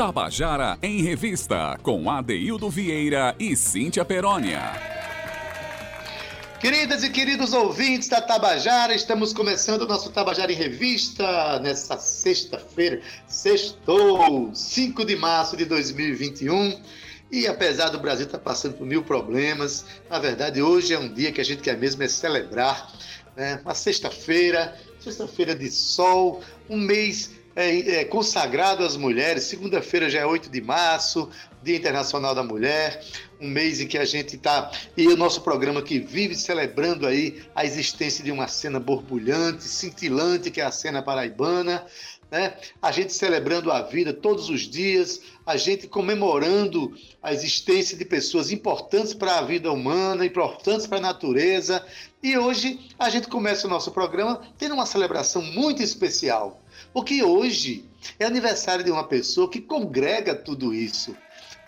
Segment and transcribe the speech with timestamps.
[0.00, 4.72] Tabajara em Revista, com Adeildo Vieira e Cíntia Perónia.
[6.58, 13.02] Queridas e queridos ouvintes da Tabajara, estamos começando o nosso Tabajara em Revista nessa sexta-feira,
[13.28, 16.80] sextou, 5 de março de 2021.
[17.30, 21.12] E apesar do Brasil estar tá passando por mil problemas, na verdade hoje é um
[21.12, 22.90] dia que a gente quer mesmo é celebrar,
[23.36, 23.60] né?
[23.62, 29.44] Uma sexta-feira, sexta-feira de sol, um mês é, é, consagrado às mulheres.
[29.44, 31.28] Segunda-feira já é 8 de março,
[31.62, 33.04] Dia Internacional da Mulher,
[33.40, 34.70] um mês em que a gente está.
[34.96, 40.50] E o nosso programa que vive celebrando aí a existência de uma cena borbulhante, cintilante,
[40.50, 41.84] que é a cena paraibana.
[42.30, 42.54] Né?
[42.80, 48.52] A gente celebrando a vida todos os dias, a gente comemorando a existência de pessoas
[48.52, 51.84] importantes para a vida humana, importantes para a natureza.
[52.22, 56.62] E hoje a gente começa o nosso programa tendo uma celebração muito especial.
[56.92, 57.84] Porque hoje
[58.18, 61.16] é aniversário de uma pessoa que congrega tudo isso.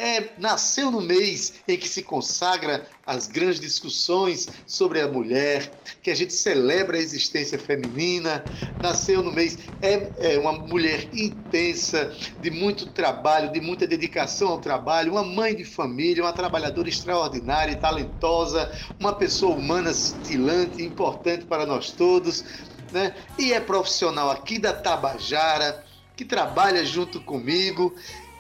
[0.05, 5.73] É, nasceu no mês em que se consagra as grandes discussões sobre a mulher,
[6.03, 8.45] que a gente celebra a existência feminina.
[8.83, 14.61] Nasceu no mês, é, é uma mulher intensa, de muito trabalho, de muita dedicação ao
[14.61, 21.45] trabalho, uma mãe de família, uma trabalhadora extraordinária e talentosa, uma pessoa humana cintilante, importante
[21.45, 22.43] para nós todos
[22.91, 23.15] né?
[23.39, 27.95] E é profissional aqui da Tabajara, que trabalha junto comigo.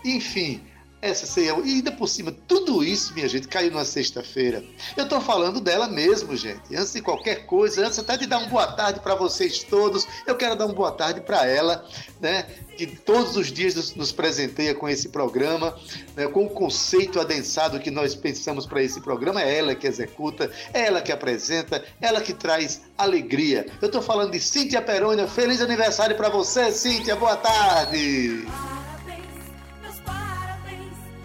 [0.04, 0.60] Enfim,
[1.02, 1.52] essa ceia.
[1.64, 4.64] E ainda por cima, tudo isso, minha gente, caiu numa sexta-feira.
[4.96, 6.74] Eu estou falando dela mesmo, gente.
[6.74, 10.36] Antes de qualquer coisa, antes até de dar uma boa tarde para vocês todos, eu
[10.36, 11.84] quero dar uma boa tarde para ela,
[12.20, 12.46] né?
[12.76, 15.76] Que todos os dias nos, presenteia com esse programa,
[16.16, 16.26] né?
[16.28, 19.42] com o conceito adensado que nós pensamos para esse programa.
[19.42, 23.66] É ela que executa, é ela que apresenta, ela que traz alegria.
[23.80, 25.26] Eu estou falando de Cíntia Perônia.
[25.26, 27.16] Feliz aniversário para você, Cíntia.
[27.16, 28.46] Boa tarde.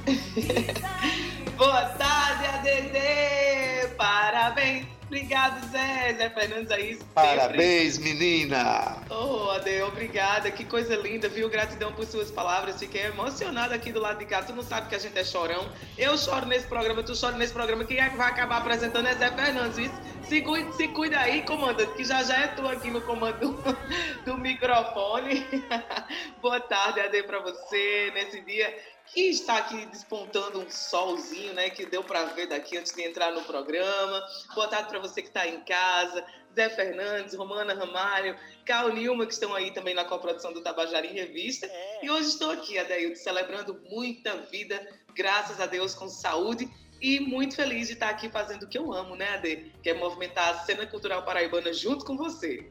[1.57, 3.95] Boa tarde, ADD!
[3.97, 4.97] Parabéns!
[5.07, 6.15] Obrigado, Zé.
[6.17, 6.99] Zé Fernandes aí.
[7.13, 8.13] Parabéns, sempre.
[8.13, 8.97] menina!
[9.09, 10.51] Oh, Ade, obrigada.
[10.51, 11.49] Que coisa linda, viu?
[11.49, 12.77] Gratidão por suas palavras.
[12.79, 14.43] Fiquei emocionada aqui do lado de cá.
[14.43, 15.69] Tu não sabe que a gente é chorão.
[15.97, 17.85] Eu choro nesse programa, tu chora nesse programa.
[17.85, 19.77] Quem é que vai acabar apresentando é Zé Fernandes.
[19.77, 19.95] Isso.
[20.23, 23.77] Se cuida, se cuida aí, comandante, que já já é tu aqui no comando do,
[24.25, 25.45] do microfone.
[26.41, 28.75] Boa tarde, Ade, para você nesse dia
[29.13, 33.31] que está aqui despontando um solzinho, né, que deu para ver daqui antes de entrar
[33.31, 34.23] no programa.
[34.53, 39.33] Boa tarde para você que está em casa, Zé Fernandes, Romana Ramalho, Carl Nilma, que
[39.33, 41.67] estão aí também na coprodução do Tabajara em Revista.
[41.67, 42.05] É.
[42.05, 44.85] E hoje estou aqui, Adeildo, celebrando muita vida,
[45.15, 46.69] graças a Deus, com saúde
[47.01, 49.71] e muito feliz de estar aqui fazendo o que eu amo, né, Ade?
[49.83, 52.69] Que é movimentar a cena cultural paraibana junto com você.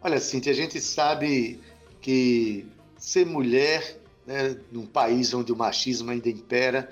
[0.00, 1.60] Olha, Cintia, a gente sabe
[2.00, 2.66] que
[2.98, 3.97] ser mulher
[4.28, 6.90] né, num país onde o machismo ainda impera,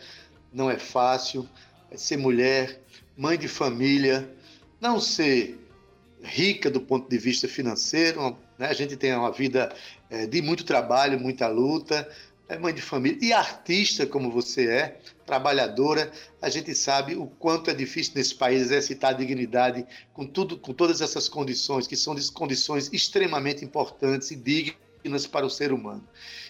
[0.50, 1.46] não é fácil.
[1.90, 2.80] É ser mulher,
[3.14, 4.28] mãe de família,
[4.80, 5.60] não ser
[6.22, 9.70] rica do ponto de vista financeiro, né, a gente tem uma vida
[10.08, 12.08] é, de muito trabalho, muita luta,
[12.48, 16.10] é mãe de família e artista como você é, trabalhadora,
[16.40, 20.72] a gente sabe o quanto é difícil nesse país exercitar a dignidade com tudo, com
[20.72, 24.85] todas essas condições que são condições extremamente importantes e dignas
[25.28, 26.06] para o ser humano.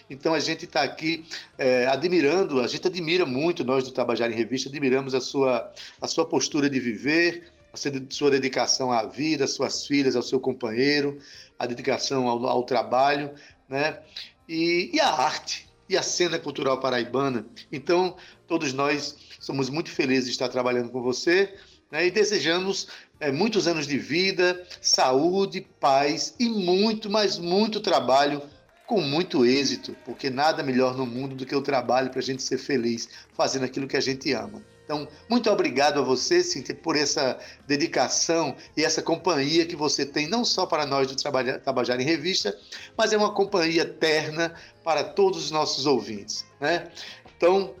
[0.09, 1.25] Então a gente está aqui
[1.57, 6.07] é, admirando, a gente admira muito, nós do Tabajara em Revista, admiramos a sua, a
[6.07, 7.77] sua postura de viver, a
[8.09, 11.19] sua dedicação à vida, às suas filhas, ao seu companheiro,
[11.59, 13.31] a dedicação ao, ao trabalho,
[13.67, 13.99] né?
[14.47, 17.45] E, e a arte, e a cena cultural paraibana.
[17.71, 18.15] Então,
[18.47, 21.53] todos nós somos muito felizes de estar trabalhando com você
[21.91, 22.87] né, e desejamos
[23.19, 28.41] é, muitos anos de vida, saúde, paz e muito, mas muito trabalho
[28.85, 32.41] com muito êxito, porque nada melhor no mundo do que o trabalho para a gente
[32.41, 34.61] ser feliz fazendo aquilo que a gente ama.
[34.85, 40.29] Então, muito obrigado a você, Cíntia, por essa dedicação e essa companhia que você tem,
[40.29, 41.15] não só para nós do
[41.61, 42.57] Tabajara em Revista,
[42.97, 44.55] mas é uma companhia terna
[44.85, 46.45] para todos os nossos ouvintes.
[46.61, 46.89] Né?
[47.35, 47.75] Então,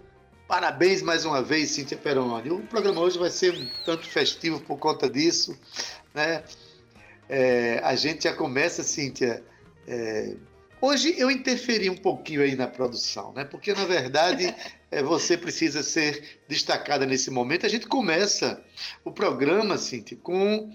[0.47, 2.49] Parabéns mais uma vez, Cíntia Peroni.
[2.49, 5.59] O programa hoje vai ser um tanto festivo por conta disso.
[6.13, 6.41] Né?
[7.27, 9.43] É, a gente já começa, Cíntia.
[9.85, 10.35] É,
[10.79, 13.43] hoje eu interferi um pouquinho aí na produção, né?
[13.43, 14.55] porque na verdade
[14.89, 17.65] é, você precisa ser destacada nesse momento.
[17.65, 18.63] A gente começa
[19.03, 20.71] o programa, Cíntia, com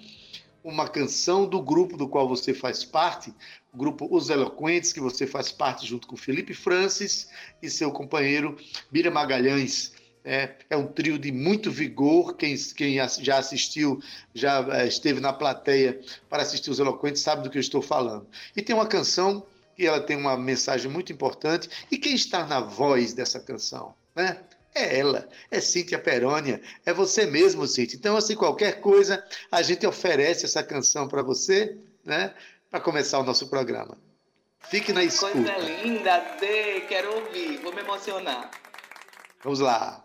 [0.62, 3.34] uma canção do grupo do qual você faz parte,
[3.72, 7.28] o grupo Os Eloquentes, que você faz parte junto com Felipe Francis
[7.62, 8.56] e seu companheiro
[8.90, 9.92] Bira Magalhães.
[10.24, 12.36] É, é um trio de muito vigor.
[12.36, 14.00] Quem, quem já assistiu,
[14.32, 18.26] já é, esteve na plateia para assistir Os Eloquentes, sabe do que eu estou falando.
[18.56, 19.44] E tem uma canção
[19.74, 21.68] que ela tem uma mensagem muito importante.
[21.90, 23.94] E quem está na voz dessa canção?
[24.14, 24.38] Né?
[24.74, 27.96] É ela, é Cíntia Perônia, é você mesmo, Cíntia.
[27.96, 32.34] Então, assim, qualquer coisa, a gente oferece essa canção para você, né?
[32.70, 33.98] Para começar o nosso programa.
[34.60, 35.32] Fique na escuta.
[35.32, 38.50] Coisa linda, Dê, quero ouvir, vou me emocionar.
[39.42, 40.02] Vamos lá.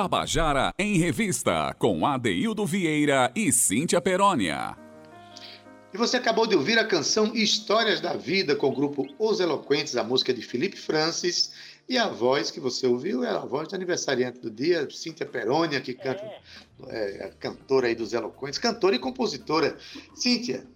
[0.00, 4.74] Tabajara em Revista, com Adeildo Vieira e Cíntia Perónia.
[5.92, 9.98] E você acabou de ouvir a canção Histórias da Vida, com o grupo Os Eloquentes,
[9.98, 11.52] a música de Felipe Francis.
[11.86, 15.82] E a voz que você ouviu era a voz do aniversariante do dia, Cíntia Perônia,
[15.82, 16.24] que canta,
[16.88, 17.26] é.
[17.26, 19.76] É, cantora aí dos Eloquentes, cantora e compositora.
[20.14, 20.66] Cíntia,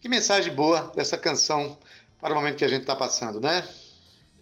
[0.00, 1.76] que mensagem boa dessa canção
[2.20, 3.68] para o momento que a gente está passando, né?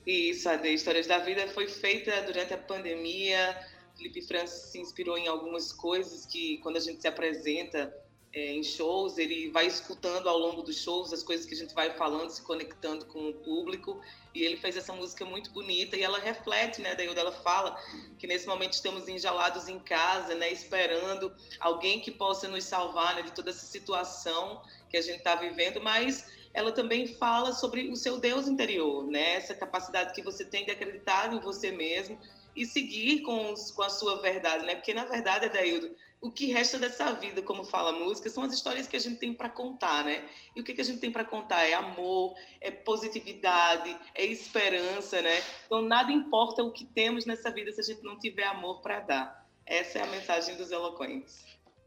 [0.07, 3.57] Isso, a Histórias da Vida foi feita durante a pandemia
[3.97, 7.95] Felipe Francis se inspirou em algumas coisas que, quando a gente se apresenta
[8.37, 11.75] é, em shows, ele vai escutando ao longo dos shows as coisas que a gente
[11.75, 13.99] vai falando, se conectando com o público.
[14.35, 16.95] E ele fez essa música muito bonita e ela reflete, né?
[16.95, 17.75] Daí ela fala
[18.19, 20.53] que nesse momento estamos enjalados em casa, né?
[20.53, 24.61] Esperando alguém que possa nos salvar né, de toda essa situação
[24.91, 29.37] que a gente está vivendo, mas ela também fala sobre o seu Deus interior, né?
[29.37, 32.19] Essa capacidade que você tem de acreditar em você mesmo
[32.57, 34.75] e seguir com, os, com a sua verdade, né?
[34.75, 38.53] Porque na verdade, Adaildo, o que resta dessa vida, como fala a música, são as
[38.53, 40.25] histórias que a gente tem para contar, né?
[40.55, 45.21] E o que, que a gente tem para contar é amor, é positividade, é esperança,
[45.21, 45.43] né?
[45.67, 49.01] Então nada importa o que temos nessa vida se a gente não tiver amor para
[49.01, 49.47] dar.
[49.67, 51.45] Essa é a mensagem dos eloquentes.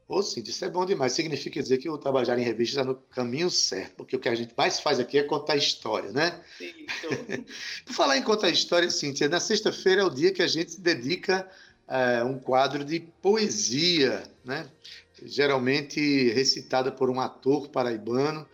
[0.09, 1.13] Ô, Cíntia, isso é bom demais.
[1.13, 4.33] Significa dizer que o Tabajara em Revista está no caminho certo, porque o que a
[4.33, 6.41] gente mais faz aqui é contar história, né?
[7.85, 10.81] Por falar em contar história, Cíntia, na sexta-feira é o dia que a gente se
[10.81, 11.47] dedica
[11.87, 14.67] a um quadro de poesia, né?
[15.23, 18.47] Geralmente recitada por um ator paraibano.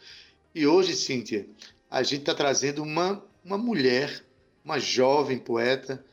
[0.53, 1.47] E hoje, Cíntia,
[1.89, 4.25] a gente está trazendo uma, uma mulher,
[4.61, 6.03] uma jovem poeta,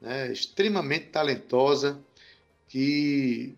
[0.00, 0.30] né?
[0.32, 2.00] extremamente talentosa,
[2.68, 3.56] que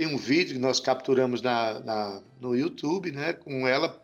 [0.00, 4.02] tem um vídeo que nós capturamos na, na, no YouTube, né, com ela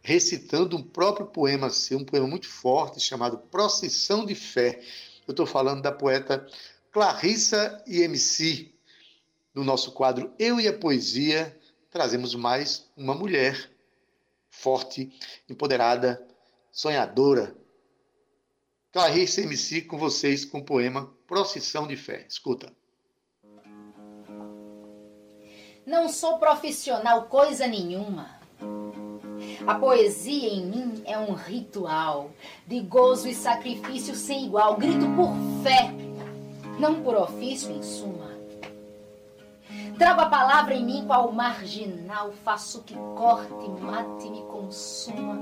[0.00, 4.80] recitando um próprio poema seu, um poema muito forte, chamado Procissão de Fé.
[5.26, 6.46] Eu estou falando da poeta
[6.92, 8.72] Clarissa IMC.
[9.52, 11.58] No nosso quadro Eu e a Poesia,
[11.90, 13.68] trazemos mais uma mulher
[14.48, 15.12] forte,
[15.50, 16.24] empoderada,
[16.70, 17.52] sonhadora.
[18.92, 22.24] Clarissa IMC com vocês com o poema Procissão de Fé.
[22.28, 22.72] Escuta.
[25.84, 28.30] Não sou profissional coisa nenhuma.
[29.66, 32.30] A poesia em mim é um ritual
[32.68, 34.76] de gozo e sacrifício sem igual.
[34.76, 35.34] Grito por
[35.64, 35.92] fé,
[36.78, 38.30] não por ofício, em suma.
[39.98, 45.36] Trago a palavra em mim qual marginal, faço que corte, mate e me consuma.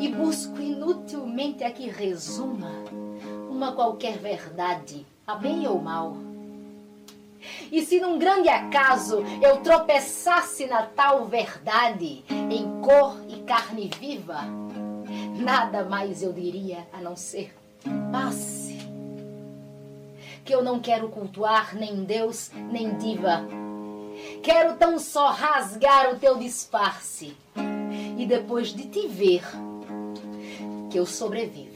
[0.00, 2.70] E busco inutilmente a que resuma
[3.50, 6.27] uma qualquer verdade, a bem ou mal
[7.70, 14.40] e se num grande acaso eu tropeçasse na tal verdade, em cor e carne viva,
[15.38, 17.54] nada mais eu diria a não ser
[18.10, 18.78] passe.
[20.44, 23.42] Que eu não quero cultuar nem Deus nem diva.
[24.42, 27.36] Quero tão só rasgar o teu disfarce
[28.18, 29.42] e depois de te ver,
[30.90, 31.67] que eu sobreviva.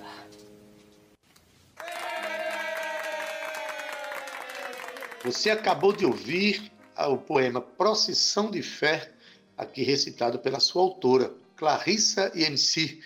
[5.24, 9.12] Você acabou de ouvir o poema Procissão de Fé,
[9.56, 13.00] aqui recitado pela sua autora, Clarissa IMC,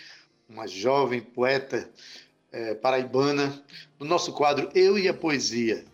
[0.49, 1.87] uma jovem poeta
[2.51, 3.63] é, paraibana,
[3.99, 5.85] no nosso quadro Eu e a Poesia.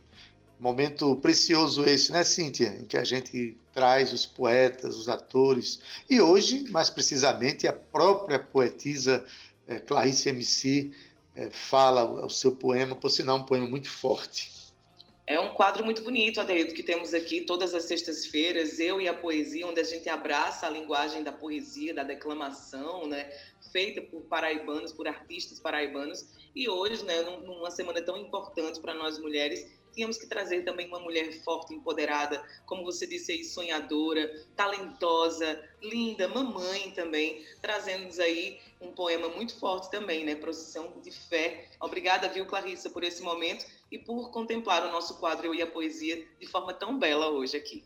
[0.58, 2.70] Momento precioso esse, né, Cíntia?
[2.80, 8.40] Em que a gente traz os poetas, os atores, e hoje, mais precisamente, a própria
[8.40, 9.26] poetisa
[9.68, 10.90] é, Clarissa MC
[11.36, 14.63] é, fala o seu poema, por sinal, um poema muito forte.
[15.26, 19.14] É um quadro muito bonito, Adeildo, que temos aqui todas as sextas-feiras, eu e a
[19.14, 23.32] poesia, onde a gente abraça a linguagem da poesia, da declamação, né,
[23.72, 26.28] feita por paraibanos, por artistas paraibanos.
[26.54, 31.00] E hoje, né, numa semana tão importante para nós mulheres, tínhamos que trazer também uma
[31.00, 38.92] mulher forte, empoderada, como você disse aí, sonhadora, talentosa, linda, mamãe também, trazendo-nos aí um
[38.92, 40.36] poema muito forte também, né?
[40.36, 41.70] Procissão de Fé.
[41.80, 45.68] Obrigada, viu, Clarissa, por esse momento e por contemplar o nosso quadro Eu e a
[45.68, 47.84] Poesia de forma tão bela hoje aqui.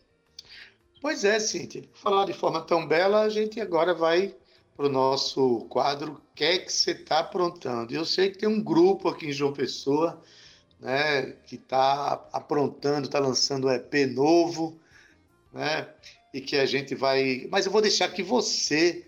[1.00, 1.84] Pois é, Cíntia.
[1.94, 4.34] Falar de forma tão bela, a gente agora vai
[4.76, 7.92] para o nosso quadro O que é que você está aprontando?
[7.92, 10.22] Eu sei que tem um grupo aqui em João Pessoa
[10.80, 14.78] né, que está aprontando, está lançando um EP novo,
[15.52, 15.88] né,
[16.32, 17.48] e que a gente vai.
[17.50, 19.04] Mas eu vou deixar que você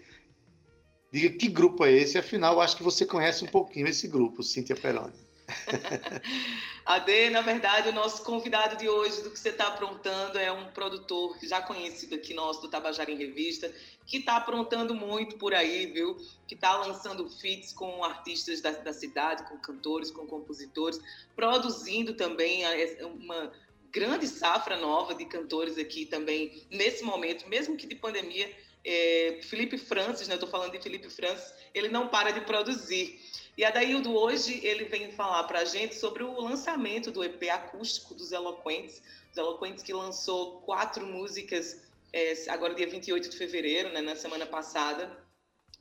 [1.12, 4.76] diga que grupo é esse, afinal, acho que você conhece um pouquinho esse grupo, Cíntia
[4.76, 5.30] Peroni.
[6.86, 10.70] Ade, na verdade, o nosso convidado de hoje do que você está aprontando é um
[10.72, 13.72] produtor já conhecido aqui nosso do Tabajara em Revista,
[14.06, 16.16] que está aprontando muito por aí, viu?
[16.46, 21.00] Que está lançando feats com artistas da, da cidade, com cantores, com compositores,
[21.36, 22.62] produzindo também
[23.04, 23.52] uma
[23.92, 28.50] grande safra nova de cantores aqui também nesse momento, mesmo que de pandemia.
[28.84, 30.34] É, Felipe Francis, né?
[30.34, 33.20] Eu estou falando de Felipe Francis, ele não para de produzir.
[33.56, 37.42] E a Daildo hoje ele vem falar para a gente sobre o lançamento do EP
[37.50, 41.82] acústico dos Eloquentes, os Eloquentes que lançou quatro músicas
[42.12, 45.16] é, agora dia 28 de fevereiro, né, na semana passada,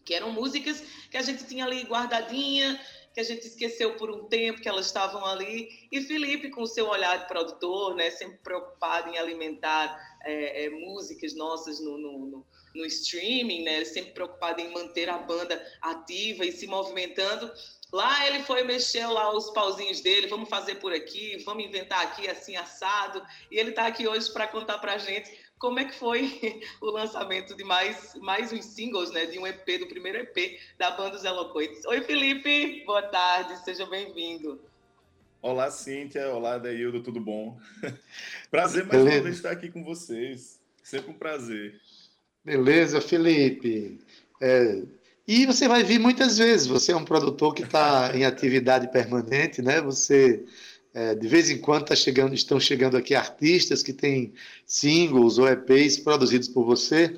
[0.06, 2.80] que eram músicas que a gente tinha ali guardadinha,
[3.14, 5.88] que a gente esqueceu por um tempo que elas estavam ali.
[5.92, 10.70] E Felipe, com o seu olhar de produtor, né, sempre preocupado em alimentar é, é,
[10.70, 12.48] músicas nossas no, no, no,
[12.80, 17.52] no streaming, né, sempre preocupado em manter a banda ativa e se movimentando.
[17.92, 22.30] Lá ele foi mexer lá os pauzinhos dele, vamos fazer por aqui, vamos inventar aqui
[22.30, 23.22] assim assado.
[23.52, 26.92] E ele está aqui hoje para contar para a gente como é que foi o
[26.92, 29.26] lançamento de mais, mais uns singles, né?
[29.26, 31.84] De um EP, do primeiro EP da banda Os Eloquentes.
[31.86, 34.62] Oi, Felipe, boa tarde, seja bem-vindo.
[35.42, 36.30] Olá, Cíntia.
[36.30, 37.60] Olá, Deildo, tudo bom?
[38.52, 40.62] prazer mais uma vez estar aqui com vocês.
[40.84, 41.80] Sempre um prazer.
[42.44, 44.00] Beleza, Felipe.
[44.42, 44.84] É,
[45.28, 46.68] e você vai vir muitas vezes.
[46.68, 49.82] Você é um produtor que está em atividade permanente, né?
[49.82, 50.44] Você
[50.94, 54.34] é, de vez em quando tá chegando, estão chegando aqui artistas que têm
[54.66, 57.16] singles ou EPs produzidos por você.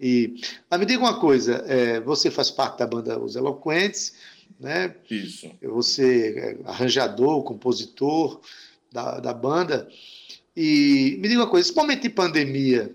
[0.00, 0.34] E
[0.76, 4.14] me diga uma coisa: é, você faz parte da banda Os Eloquentes,
[4.58, 4.94] né?
[5.08, 5.48] Isso.
[5.62, 8.40] Você é arranjador, compositor
[8.90, 9.88] da, da banda.
[10.56, 12.92] E me diga uma coisa: esse momento de pandemia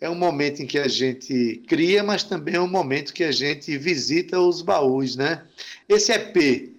[0.00, 3.30] é um momento em que a gente cria, mas também é um momento que a
[3.30, 5.46] gente visita os baús, né?
[5.88, 6.72] Esse EP,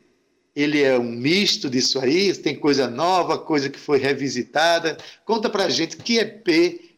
[0.55, 2.35] ele é um misto disso aí?
[2.35, 4.97] Tem coisa nova, coisa que foi revisitada?
[5.23, 6.47] Conta pra gente que EP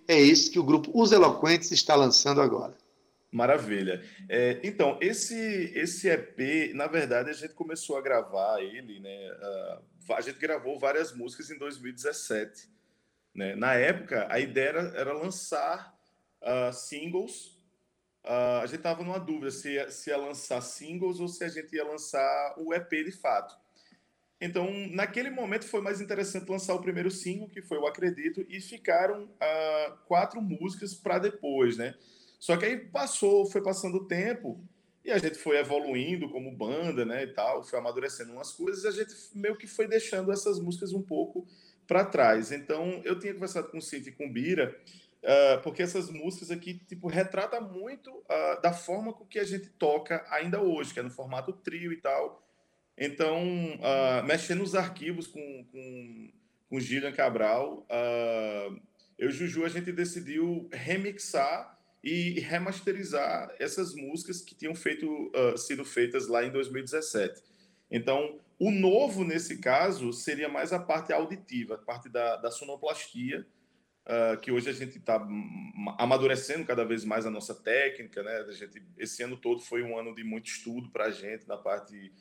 [0.07, 2.73] é esse que o grupo Os Eloquentes está lançando agora.
[3.29, 4.01] Maravilha.
[4.29, 9.31] É, então, esse, esse EP, na verdade, a gente começou a gravar ele, né?
[10.07, 12.69] Uh, a gente gravou várias músicas em 2017.
[13.33, 13.55] Né?
[13.55, 15.92] Na época, a ideia era, era lançar
[16.43, 17.47] uh, singles.
[18.23, 21.49] Uh, a gente estava numa dúvida se ia, se ia lançar singles ou se a
[21.49, 23.55] gente ia lançar o EP de fato.
[24.39, 28.59] Então, naquele momento foi mais interessante lançar o primeiro single, que foi o Acredito, e
[28.59, 31.95] ficaram uh, quatro músicas para depois, né?
[32.39, 34.61] Só que aí passou, foi passando o tempo
[35.05, 38.87] e a gente foi evoluindo como banda, né, e tal, foi amadurecendo umas coisas, e
[38.87, 41.45] a gente meio que foi deixando essas músicas um pouco
[41.85, 42.51] para trás.
[42.51, 44.79] Então, eu tinha conversado com o e com o Bira,
[45.23, 49.69] Uh, porque essas músicas aqui tipo retrata muito uh, da forma com que a gente
[49.69, 52.45] toca ainda hoje, que é no formato trio e tal.
[52.97, 56.29] Então, uh, mexendo nos arquivos com, com,
[56.69, 57.87] com Gillian Cabral,
[59.17, 65.85] eu e Juju a gente decidiu remixar e remasterizar essas músicas que tinham feito, sido
[65.85, 67.41] feitas lá em 2017.
[67.89, 73.47] Então, o novo nesse caso seria mais a parte auditiva, a parte da, da sonoplastia,
[74.05, 75.15] Uh, que hoje a gente está
[75.97, 78.37] amadurecendo cada vez mais a nossa técnica, né?
[78.39, 81.55] A gente, esse ano todo foi um ano de muito estudo para a gente na
[81.55, 82.11] parte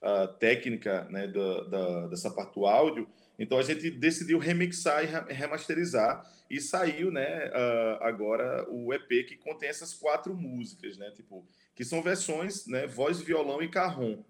[0.00, 1.26] uh, técnica, né?
[1.26, 3.08] Da, da, dessa parte do áudio.
[3.36, 7.48] Então a gente decidiu remixar e remasterizar e saiu, né?
[7.48, 11.10] Uh, agora o EP que contém essas quatro músicas, né?
[11.10, 11.44] Tipo,
[11.74, 12.86] que são versões, né?
[12.86, 14.22] Voz, violão e carrom.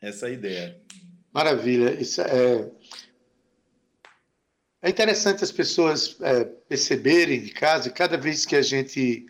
[0.00, 0.80] Essa é a ideia.
[1.32, 1.90] Maravilha.
[2.00, 2.72] Isso é
[4.86, 9.26] é interessante as pessoas é, perceberem de casa, cada vez que a gente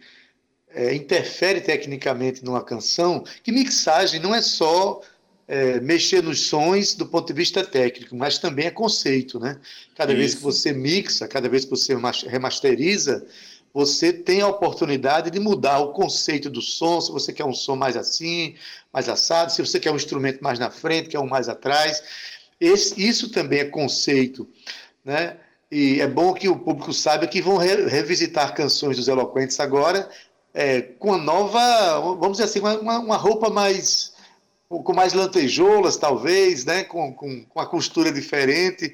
[0.69, 5.01] é, interfere tecnicamente numa canção, que mixagem não é só
[5.49, 9.59] é, mexer nos sons do ponto de vista técnico, mas também é conceito, né?
[9.95, 10.19] Cada Isso.
[10.19, 11.95] vez que você mixa, cada vez que você
[12.29, 13.27] remasteriza,
[13.73, 17.77] você tem a oportunidade de mudar o conceito do som, se você quer um som
[17.77, 18.57] mais assim,
[18.92, 22.03] mais assado, se você quer um instrumento mais na frente, quer um mais atrás.
[22.61, 24.47] Esse, isso também é conceito,
[25.03, 25.38] né?
[25.70, 30.09] E é bom que o público saiba que vão re revisitar canções dos Eloquentes agora
[30.55, 34.14] é, com a nova, vamos dizer assim, uma, uma roupa mais
[34.68, 36.83] com mais lantejoulas, talvez, né?
[36.83, 38.92] com, com, com a costura diferente.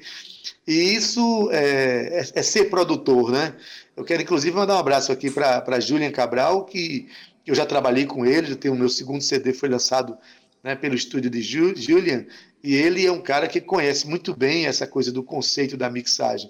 [0.67, 3.55] E isso é, é, é, ser produtor, né?
[3.95, 7.07] Eu quero, inclusive, mandar um abraço aqui para Julian Cabral, que
[7.45, 10.17] eu já trabalhei com ele, já tenho o meu segundo CD, foi lançado
[10.63, 12.25] né, pelo estúdio de Julian,
[12.63, 16.49] e ele é um cara que conhece muito bem essa coisa do conceito da mixagem.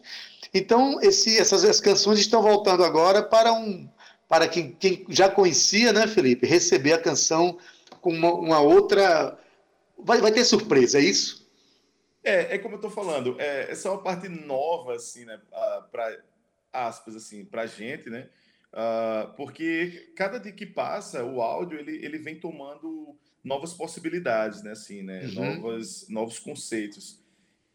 [0.54, 3.90] Então, esse, essas as canções estão voltando agora para um
[4.30, 7.60] para quem, quem já conhecia, né, Felipe, receber a canção
[8.02, 9.38] com uma, uma outra.
[9.98, 11.48] Vai, vai ter surpresa, é isso?
[12.24, 15.40] É, é como eu estou falando, é, essa é uma parte nova, assim, né,
[15.92, 16.18] para
[16.72, 18.30] aspas, assim, para a gente, né,
[18.74, 24.72] uh, porque cada dia que passa, o áudio, ele, ele vem tomando novas possibilidades, né?
[24.72, 25.26] Assim, né?
[25.26, 25.34] Uhum.
[25.34, 27.22] Novas, novos conceitos.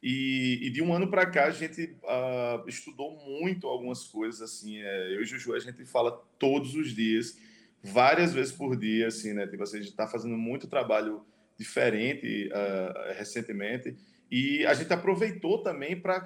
[0.02, 4.78] E, e de um ano para cá a gente uh, estudou muito algumas coisas assim.
[4.78, 7.36] É, eu e Juju a gente fala todos os dias,
[7.82, 9.46] várias vezes por dia, assim, né?
[9.46, 11.24] Tipo, assim, a gente está fazendo muito trabalho
[11.58, 13.96] diferente uh, recentemente
[14.30, 16.16] e a gente aproveitou também para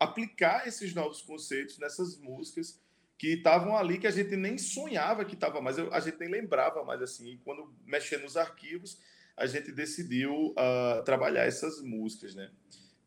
[0.00, 2.80] aplicar esses novos conceitos nessas músicas
[3.24, 6.84] que estavam ali que a gente nem sonhava que estava mais, a gente nem lembrava
[6.84, 7.32] mais assim.
[7.32, 9.00] E quando mexer nos arquivos,
[9.34, 12.50] a gente decidiu uh, trabalhar essas músicas, né?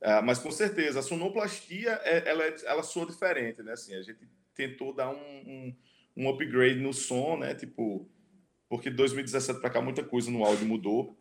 [0.02, 3.74] Uh, mas com certeza, a sonoplastia, é, ela, ela soa diferente, né?
[3.74, 5.76] Assim, a gente tentou dar um, um,
[6.18, 7.54] um upgrade no som, né?
[7.54, 8.10] Tipo,
[8.68, 11.16] porque de 2017 para cá muita coisa no áudio mudou.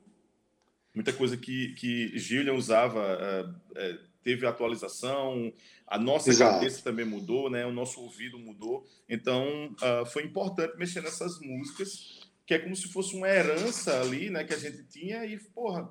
[0.95, 5.53] Muita coisa que, que Gillian usava uh, teve atualização,
[5.87, 6.55] a nossa Exato.
[6.55, 7.65] cabeça também mudou, né?
[7.65, 8.85] O nosso ouvido mudou.
[9.09, 14.29] Então, uh, foi importante mexer nessas músicas, que é como se fosse uma herança ali,
[14.29, 14.43] né?
[14.43, 15.89] Que a gente tinha e, porra,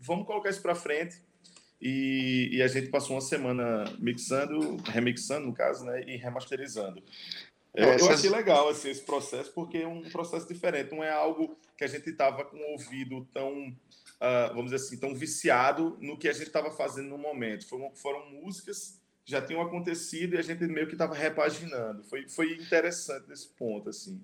[0.00, 1.22] vamos colocar isso para frente.
[1.80, 6.02] E, e, a gente passou uma semana mixando, remixando, no caso, né?
[6.04, 7.00] E remasterizando.
[7.72, 10.90] Eu, é, eu achei legal assim, esse processo, porque é um processo diferente.
[10.90, 13.72] Não é algo que a gente estava com o ouvido tão,
[14.20, 17.66] uh, vamos dizer assim, tão viciado no que a gente estava fazendo no momento.
[17.66, 22.02] Foram, foram músicas que já tinham acontecido e a gente meio que estava repaginando.
[22.04, 24.20] Foi, foi interessante nesse ponto, assim.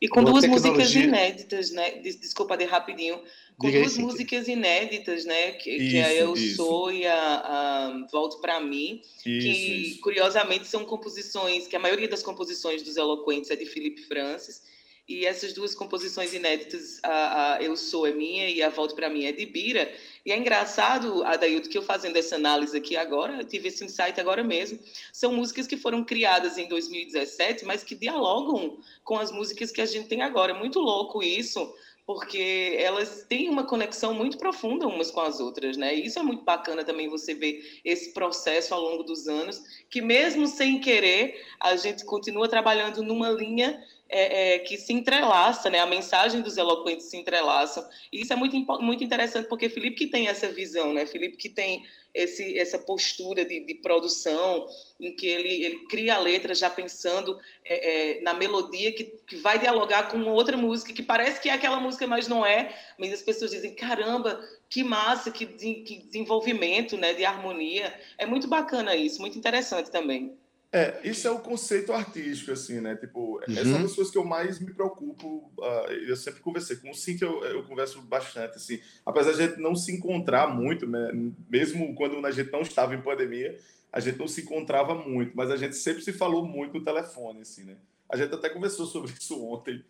[0.00, 0.72] E com Boa duas tecnologia.
[0.72, 1.90] músicas inéditas, né?
[1.98, 3.20] Desculpa, de rapidinho.
[3.56, 5.52] Com Diga duas músicas inéditas, né?
[5.52, 6.54] Que, isso, que é Eu isso.
[6.54, 9.02] Sou e a, a Volto para Mim.
[9.26, 14.02] Isso, que, curiosamente, são composições, que a maioria das composições dos Eloquentes é de Felipe
[14.02, 14.62] Francis.
[15.08, 19.08] E essas duas composições inéditas, a, a Eu Sou é minha e a Volto para
[19.08, 19.90] Mim é de Bira.
[20.24, 24.44] E é engraçado, Adaildo, que eu fazendo essa análise aqui agora, tive esse insight agora
[24.44, 24.78] mesmo,
[25.10, 29.86] são músicas que foram criadas em 2017, mas que dialogam com as músicas que a
[29.86, 30.52] gente tem agora.
[30.52, 35.78] É muito louco isso, porque elas têm uma conexão muito profunda umas com as outras,
[35.78, 35.94] né?
[35.96, 40.02] E isso é muito bacana também você ver esse processo ao longo dos anos, que
[40.02, 45.80] mesmo sem querer, a gente continua trabalhando numa linha é, é, que se entrelaça, né?
[45.80, 47.86] A mensagem dos eloquentes se entrelaçam.
[48.12, 51.04] E isso é muito, muito interessante, porque Felipe que tem essa visão, né?
[51.06, 54.66] Felipe que tem esse, essa postura de, de produção,
[54.98, 59.36] em que ele, ele cria a letra já pensando é, é, na melodia que, que
[59.36, 62.74] vai dialogar com outra música, que parece que é aquela música, mas não é.
[62.98, 67.94] Mas as pessoas dizem, caramba, que massa, que, que desenvolvimento né, de harmonia.
[68.16, 70.36] É muito bacana isso, muito interessante também.
[70.70, 72.94] É, isso é o conceito artístico, assim, né?
[72.94, 73.42] Tipo, uhum.
[73.48, 75.50] essa é uma das coisas que eu mais me preocupo.
[75.58, 78.78] Uh, eu sempre conversei com o Cintia, eu, eu converso bastante, assim.
[79.04, 81.10] Apesar de a gente não se encontrar muito, né?
[81.48, 83.58] mesmo quando a gente não estava em pandemia,
[83.90, 87.40] a gente não se encontrava muito, mas a gente sempre se falou muito no telefone,
[87.40, 87.76] assim, né?
[88.06, 89.82] A gente até conversou sobre isso ontem.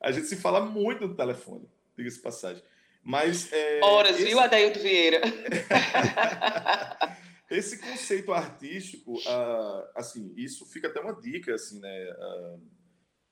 [0.00, 1.64] A gente se fala muito no telefone,
[1.96, 2.62] diga-se passagem.
[3.04, 3.52] Mas.
[3.52, 4.24] É, Horas, esse...
[4.24, 5.20] viu, Adaildo Vieira?
[7.50, 12.10] Esse conceito artístico, uh, assim, isso fica até uma dica, assim, né?
[12.12, 12.60] Uh,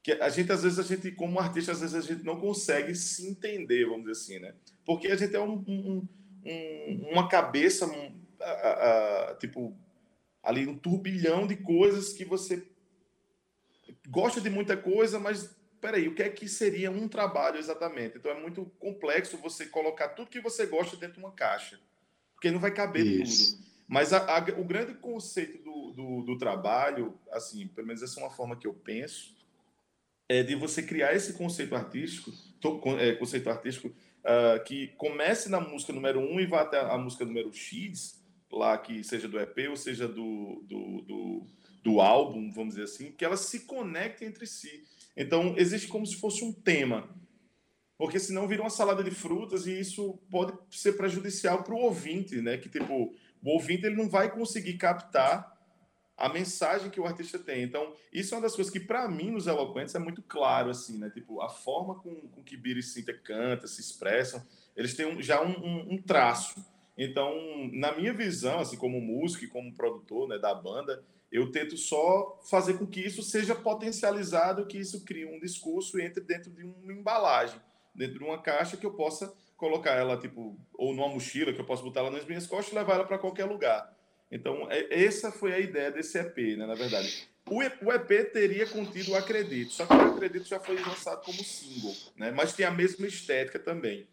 [0.02, 2.94] que a gente, às vezes, a gente, como artista, às vezes a gente não consegue
[2.94, 4.54] se entender, vamos dizer assim, né?
[4.84, 6.08] Porque a gente é um, um,
[6.44, 9.76] um, uma cabeça, uh, tipo,
[10.42, 12.66] ali um turbilhão de coisas que você
[14.08, 18.16] gosta de muita coisa, mas peraí, o que é que seria um trabalho exatamente?
[18.16, 21.78] Então é muito complexo você colocar tudo que você gosta dentro de uma caixa,
[22.32, 23.56] porque não vai caber Isso.
[23.56, 23.66] tudo.
[23.88, 28.24] Mas a, a, o grande conceito do, do, do, trabalho, assim, pelo menos essa é
[28.24, 29.36] uma forma que eu penso,
[30.28, 35.60] é de você criar esse conceito artístico, to, é, conceito artístico uh, que comece na
[35.60, 38.20] música número 1 um e vá até a música número X,
[38.50, 41.46] lá que seja do EP ou seja do, do, do,
[41.84, 44.82] do álbum, vamos dizer assim, que elas se conectem entre si.
[45.16, 47.08] Então, existe como se fosse um tema
[47.98, 52.40] porque senão vira uma salada de frutas e isso pode ser prejudicial para o ouvinte,
[52.42, 52.58] né?
[52.58, 53.14] Que tipo,
[53.46, 55.56] o ouvinte ele não vai conseguir captar
[56.16, 57.62] a mensagem que o artista tem.
[57.62, 60.98] Então, isso é uma das coisas que, para mim, nos Eloquentes é muito claro, assim,
[60.98, 61.10] né?
[61.10, 64.44] Tipo, a forma com, com que Bira e Cíntia canta, se expressam,
[64.76, 66.56] eles têm um, já um, um, um, traço.
[66.98, 67.32] Então,
[67.72, 72.40] na minha visão, assim, como músico e como produtor né, da banda, eu tento só
[72.50, 76.64] fazer com que isso seja potencializado, que isso crie um discurso e entre dentro de
[76.64, 77.60] uma embalagem,
[77.94, 81.64] dentro de uma caixa que eu possa colocar ela, tipo, ou numa mochila, que eu
[81.64, 83.94] posso botar ela nas minhas costas e levar ela para qualquer lugar.
[84.30, 87.28] Então, é, essa foi a ideia desse EP, né, na verdade.
[87.48, 91.94] O, EP teria contido o Acredito, só que o Acredito já foi lançado como single,
[92.16, 94.06] né, mas tem a mesma estética também.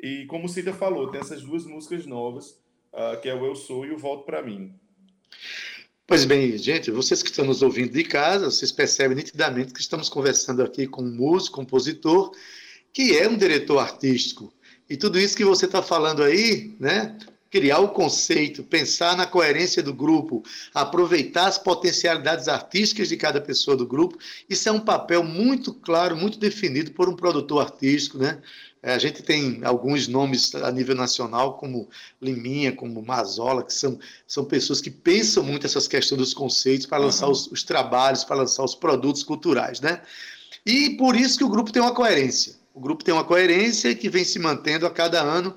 [0.00, 2.50] E como o Cida falou, tem essas duas músicas novas,
[2.92, 4.72] uh, que é o Eu Sou e o Volto para Mim.
[6.06, 10.08] Pois bem, gente, vocês que estão nos ouvindo de casa, vocês percebem nitidamente que estamos
[10.08, 12.30] conversando aqui com um músico, compositor,
[12.92, 14.52] que é um diretor artístico,
[14.88, 17.16] e tudo isso que você está falando aí, né?
[17.50, 20.42] Criar o conceito, pensar na coerência do grupo,
[20.74, 24.18] aproveitar as potencialidades artísticas de cada pessoa do grupo,
[24.48, 28.40] isso é um papel muito claro, muito definido por um produtor artístico, né?
[28.82, 31.88] É, a gente tem alguns nomes a nível nacional, como
[32.22, 36.98] Liminha, como Mazola, que são, são pessoas que pensam muito essas questões dos conceitos para
[36.98, 37.32] lançar uhum.
[37.32, 40.02] os, os trabalhos, para lançar os produtos culturais, né?
[40.64, 42.55] E por isso que o grupo tem uma coerência.
[42.76, 45.56] O grupo tem uma coerência que vem se mantendo a cada ano.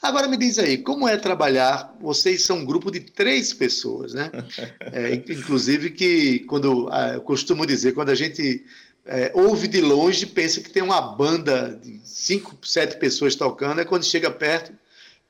[0.00, 1.94] Agora me diz aí, como é trabalhar?
[2.00, 4.30] Vocês são um grupo de três pessoas, né?
[4.92, 8.64] É, inclusive que quando ah, eu costumo dizer, quando a gente
[9.04, 13.84] é, ouve de longe, pensa que tem uma banda de cinco, sete pessoas tocando, é
[13.84, 14.72] quando chega perto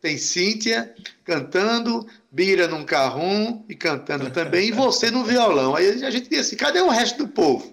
[0.05, 5.75] tem Cíntia cantando, Bira num carrom e cantando também, e você no violão.
[5.75, 7.73] Aí a gente diz assim: cadê o resto do povo?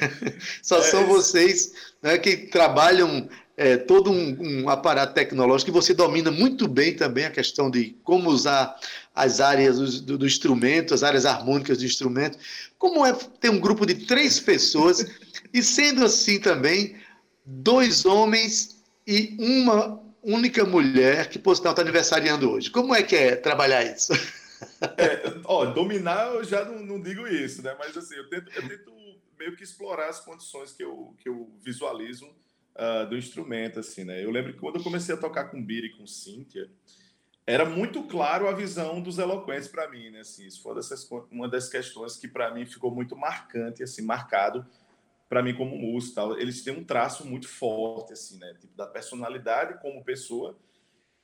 [0.60, 5.94] Só é são vocês né, que trabalham é, todo um, um, aparato tecnológico que você
[5.94, 8.76] domina muito bem também a questão de como usar
[9.14, 12.36] as áreas do, do instrumento, as áreas harmônicas do instrumento.
[12.76, 15.06] Como é ter um grupo de três pessoas
[15.54, 16.96] e sendo assim também
[17.46, 22.70] dois homens e uma única mulher que, por sinal, está aniversariando hoje.
[22.70, 24.12] Como é que é trabalhar isso?
[24.96, 27.74] É, ó, dominar eu já não, não, digo isso, né?
[27.78, 28.92] Mas assim, eu tento, eu tento
[29.38, 34.24] meio que explorar as condições que eu, que eu visualizo uh, do instrumento, assim, né?
[34.24, 36.70] Eu lembro que quando eu comecei a tocar com Bira e com Cíntia,
[37.44, 40.20] era muito claro a visão dos eloquentes para mim, né?
[40.20, 44.64] Assim, isso foi dessas, uma das questões que para mim ficou muito marcante, assim, marcado
[45.32, 46.38] para mim como músico, tal.
[46.38, 48.52] Eles têm um traço muito forte, assim, né?
[48.60, 50.58] Tipo da personalidade como pessoa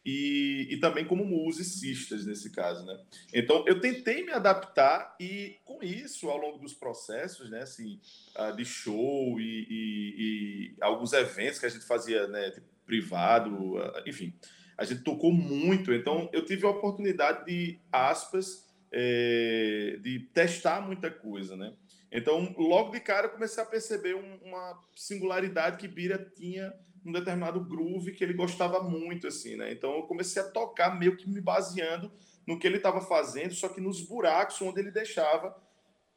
[0.03, 2.99] e, e também como musicistas nesse caso, né?
[3.35, 7.61] Então eu tentei me adaptar e com isso ao longo dos processos, né?
[7.61, 8.01] Assim,
[8.35, 12.51] uh, de show e, e, e, alguns eventos que a gente fazia, né?
[12.51, 14.33] Tipo, privado, uh, enfim
[14.79, 21.11] a gente tocou muito, então eu tive a oportunidade de, aspas, é, de testar muita
[21.11, 21.75] coisa, né?
[22.11, 26.73] Então, logo de cara, eu comecei a perceber um, uma singularidade que Bira tinha
[27.05, 29.71] um determinado groove que ele gostava muito, assim, né?
[29.73, 32.11] Então, eu comecei a tocar meio que me baseando
[32.47, 35.55] no que ele estava fazendo, só que nos buracos onde ele deixava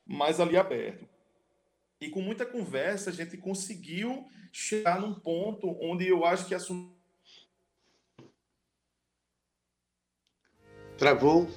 [0.06, 1.08] mais ali aberto.
[2.00, 6.60] E com muita conversa, a gente conseguiu chegar num ponto onde eu acho que a
[10.98, 11.50] Travou.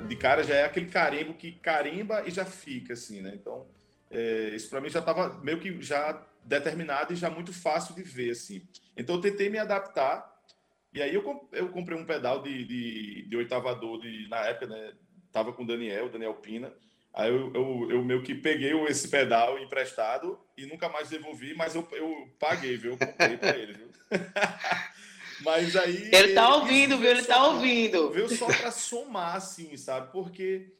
[0.00, 3.32] De cara já é aquele carimbo que carimba e já fica, assim, né?
[3.34, 3.66] Então,
[4.10, 8.02] é, isso para mim já estava meio que já determinado e já muito fácil de
[8.02, 8.66] ver, assim.
[8.96, 10.30] Então, eu tentei me adaptar.
[10.92, 14.92] E aí, eu, eu comprei um pedal de, de, de oitavador, de, na época, né?
[15.30, 16.72] Tava com o Daniel, Daniel Pina.
[17.14, 21.74] Aí eu, eu, eu, meio que peguei esse pedal emprestado e nunca mais devolvi, mas
[21.74, 22.92] eu, eu paguei, viu?
[22.92, 23.90] Eu comprei para ele, viu?
[25.44, 26.10] Mas aí.
[26.12, 27.10] Ele tá ouvindo, viu?
[27.10, 28.10] Ele tá ouvindo.
[28.10, 30.12] Viu só para somar, assim, sabe?
[30.12, 30.72] Porque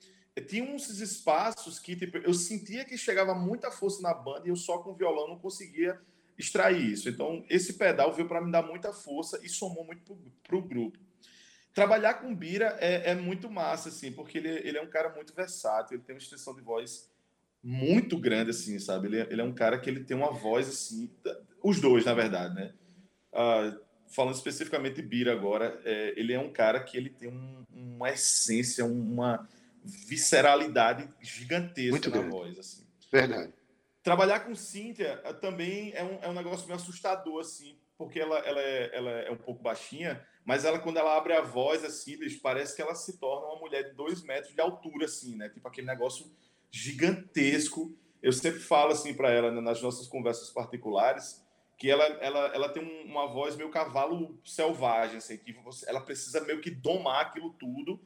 [0.46, 4.56] tinha uns espaços que tipo, eu sentia que chegava muita força na banda e eu
[4.56, 6.00] só com violão não conseguia
[6.38, 7.08] extrair isso.
[7.08, 10.98] Então, esse pedal veio para me dar muita força e somou muito para o grupo.
[11.74, 15.34] Trabalhar com Bira é, é, muito massa, assim, porque ele, ele é um cara muito
[15.34, 17.10] versátil, ele tem uma extensão de voz
[17.62, 19.06] muito grande, assim, sabe?
[19.06, 21.10] Ele, ele é um cara que ele tem uma voz, assim,
[21.62, 22.74] os dois, na verdade, né?
[23.32, 23.80] Uh,
[24.12, 28.10] falando especificamente de Bira agora, é, ele é um cara que ele tem um, uma
[28.10, 29.48] essência, uma
[29.84, 32.30] visceralidade gigantesca Muito na grande.
[32.30, 32.58] voz.
[32.58, 32.86] Assim.
[33.10, 33.52] Verdade.
[34.02, 38.38] Trabalhar com Cíntia eh, também é um, é um negócio meio assustador, assim, porque ela,
[38.40, 42.16] ela, é, ela é um pouco baixinha, mas ela, quando ela abre a voz, assim,
[42.16, 45.48] bicho, parece que ela se torna uma mulher de dois metros de altura, assim, né?
[45.48, 46.30] Tipo aquele negócio
[46.70, 47.96] gigantesco.
[48.20, 51.41] Eu sempre falo, assim, para ela, né, nas nossas conversas particulares,
[51.82, 56.40] que ela, ela, ela tem uma voz meio cavalo selvagem, assim, que você, ela precisa
[56.42, 58.00] meio que domar aquilo tudo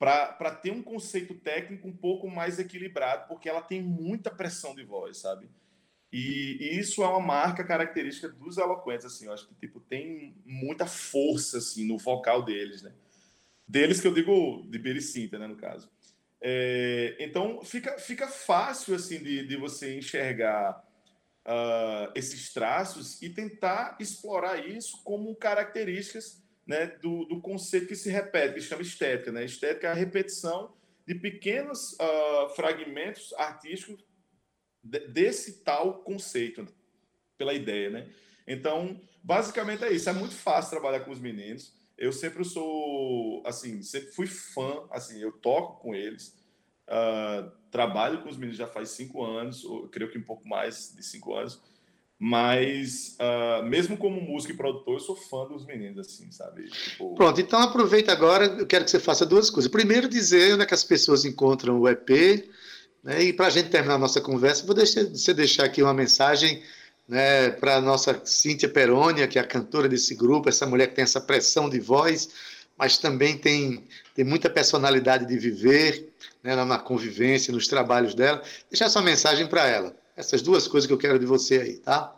[0.00, 4.82] para ter um conceito técnico um pouco mais equilibrado, porque ela tem muita pressão de
[4.82, 5.48] voz, sabe?
[6.12, 10.34] E, e, isso é uma marca característica dos eloquentes, assim, eu acho que tipo tem
[10.44, 12.92] muita força assim no vocal deles, né?
[13.68, 15.88] Deles que eu digo de Bericinta, né, no caso.
[16.40, 20.84] É, então fica, fica fácil assim de, de você enxergar
[21.48, 28.10] uh, esses traços e tentar explorar isso como características né, do, do, conceito que se
[28.10, 29.32] repete, que se chama estética.
[29.32, 29.44] Né?
[29.44, 34.04] Estética é a repetição de pequenos uh, fragmentos artísticos
[34.84, 36.66] de, desse tal conceito,
[37.38, 37.88] pela ideia.
[37.88, 38.10] Né?
[38.46, 40.10] Então, basicamente é isso.
[40.10, 41.72] É muito fácil trabalhar com os meninos.
[41.96, 46.37] Eu sempre sou, assim, sempre fui fã, assim, eu toco com eles.
[46.88, 50.94] Uh, trabalho com os meninos já faz cinco anos, ou creio que um pouco mais
[50.96, 51.60] de cinco anos,
[52.18, 56.68] mas uh, mesmo como músico e produtor, eu sou fã dos meninos, assim, sabe?
[56.68, 57.14] Tipo...
[57.14, 59.70] Pronto, então aproveita agora, eu quero que você faça duas coisas.
[59.70, 62.10] Primeiro, dizer onde é que as pessoas encontram o EP,
[63.04, 63.22] né?
[63.22, 66.62] e para a gente terminar a nossa conversa, vou deixar, você deixar aqui uma mensagem
[67.06, 70.96] né, para a nossa Cíntia Perônia, que é a cantora desse grupo, essa mulher que
[70.96, 72.30] tem essa pressão de voz,
[72.76, 76.12] mas também tem, tem muita personalidade de viver,
[76.56, 78.42] né, na convivência, nos trabalhos dela.
[78.70, 79.96] Deixar sua mensagem para ela.
[80.16, 82.14] Essas duas coisas que eu quero de você aí, tá?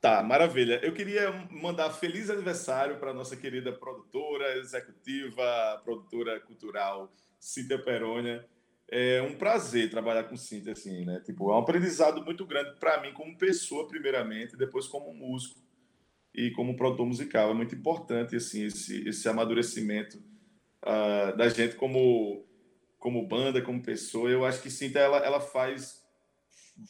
[0.00, 0.80] Tá, maravilha.
[0.82, 8.46] Eu queria mandar feliz aniversário para nossa querida produtora executiva, produtora cultural, Cíntia Perônia.
[8.90, 11.20] É um prazer trabalhar com Cíntia, assim, né?
[11.24, 15.60] Tipo, é um aprendizado muito grande para mim como pessoa, primeiramente, depois como músico
[16.34, 17.50] e como produtor musical.
[17.50, 20.22] É muito importante, assim, esse, esse amadurecimento
[20.84, 22.46] uh, da gente como,
[22.98, 24.30] como banda, como pessoa.
[24.30, 26.04] Eu acho que Cíntia, ela, ela faz,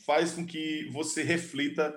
[0.07, 1.94] faz com que você reflita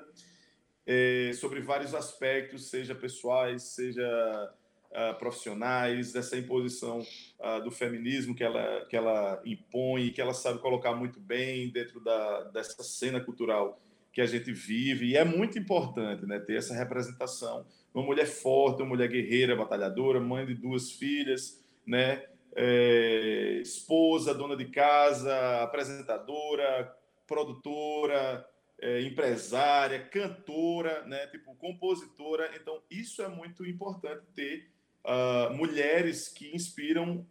[0.86, 4.54] é, sobre vários aspectos, seja pessoais, seja
[4.92, 10.60] uh, profissionais, dessa imposição uh, do feminismo que ela, que ela impõe que ela sabe
[10.60, 15.08] colocar muito bem dentro da, dessa cena cultural que a gente vive.
[15.08, 17.66] E é muito importante né, ter essa representação.
[17.94, 22.24] Uma mulher forte, uma mulher guerreira, batalhadora, mãe de duas filhas, né,
[22.56, 26.94] é, esposa, dona de casa, apresentadora,
[27.28, 28.46] produtora,
[28.80, 32.52] é, empresária, cantora, né, tipo compositora.
[32.56, 34.70] Então, isso é muito importante ter
[35.06, 37.26] uh, mulheres que inspiram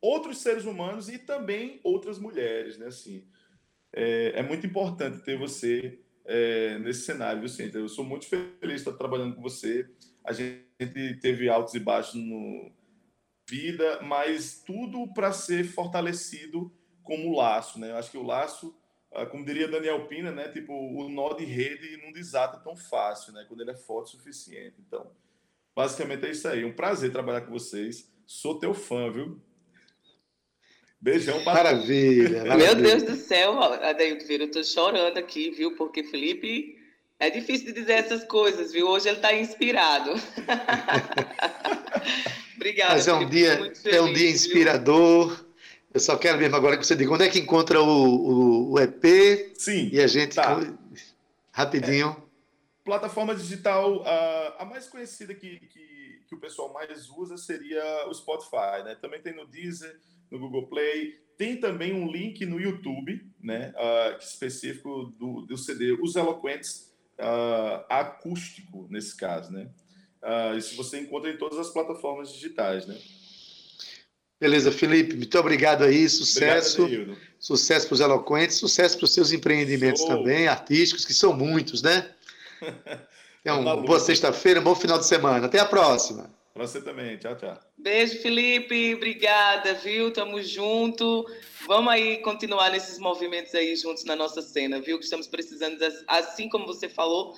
[0.00, 2.86] outros seres humanos e também outras mulheres, né?
[2.86, 3.24] Assim,
[3.92, 7.80] é, é muito importante ter você é, nesse cenário, viu?
[7.80, 9.88] Eu sou muito feliz de estar trabalhando com você.
[10.24, 12.70] A gente teve altos e baixos no
[13.48, 17.90] vida, mas tudo para ser fortalecido como laço, né?
[17.90, 18.74] Eu acho que o laço
[19.16, 20.48] ah, como diria Daniel Pina, né?
[20.48, 23.46] Tipo, o nó de rede não desata tão fácil, né?
[23.48, 24.76] Quando ele é forte o suficiente.
[24.86, 25.10] Então,
[25.74, 26.66] basicamente é isso aí.
[26.66, 28.12] Um prazer trabalhar com vocês.
[28.26, 29.40] Sou teu fã, viu?
[31.00, 32.74] Beijão para maravilha, maravilha.
[32.74, 35.76] Meu Deus do céu, Adailto Vieira, eu tô chorando aqui, viu?
[35.76, 36.76] Porque Felipe
[37.18, 38.86] é difícil de dizer essas coisas, viu?
[38.86, 40.10] Hoje ele está inspirado.
[42.66, 42.94] Obrigada.
[42.94, 45.36] Mas é um dia, feliz, é um dia inspirador.
[45.36, 45.46] Viu?
[45.94, 48.80] Eu só quero mesmo agora que você diga onde é que encontra o, o, o
[48.80, 49.52] EP.
[49.54, 49.88] Sim.
[49.92, 50.34] E a gente.
[50.34, 50.58] Tá.
[51.52, 52.08] Rapidinho.
[52.08, 58.08] É, plataforma digital, a, a mais conhecida que, que, que, o pessoal mais usa seria
[58.08, 58.96] o Spotify, né?
[59.00, 59.98] Também tem no Deezer,
[60.28, 61.14] no Google Play.
[61.38, 63.72] Tem também um link no YouTube, né?
[63.76, 69.70] Uh, específico do, do CD Os Eloquentes uh, acústico, nesse caso, né?
[70.26, 72.98] Uh, isso você encontra em todas as plataformas digitais, né?
[74.40, 76.82] Beleza, Felipe, muito obrigado aí, sucesso.
[76.82, 80.08] Obrigado, sucesso para os eloquentes, sucesso para os seus empreendimentos Show.
[80.08, 82.10] também, artísticos, que são muitos, né?
[83.48, 85.46] Então, boa sexta-feira, bom final de semana.
[85.46, 86.28] Até a próxima.
[86.52, 87.16] Para você também.
[87.16, 87.56] Tchau, tchau.
[87.78, 88.96] Beijo, Felipe.
[88.96, 90.10] Obrigada, viu?
[90.10, 91.24] Tamo junto.
[91.64, 94.98] Vamos aí continuar nesses movimentos aí juntos na nossa cena, viu?
[94.98, 97.36] Que estamos precisando, assim como você falou,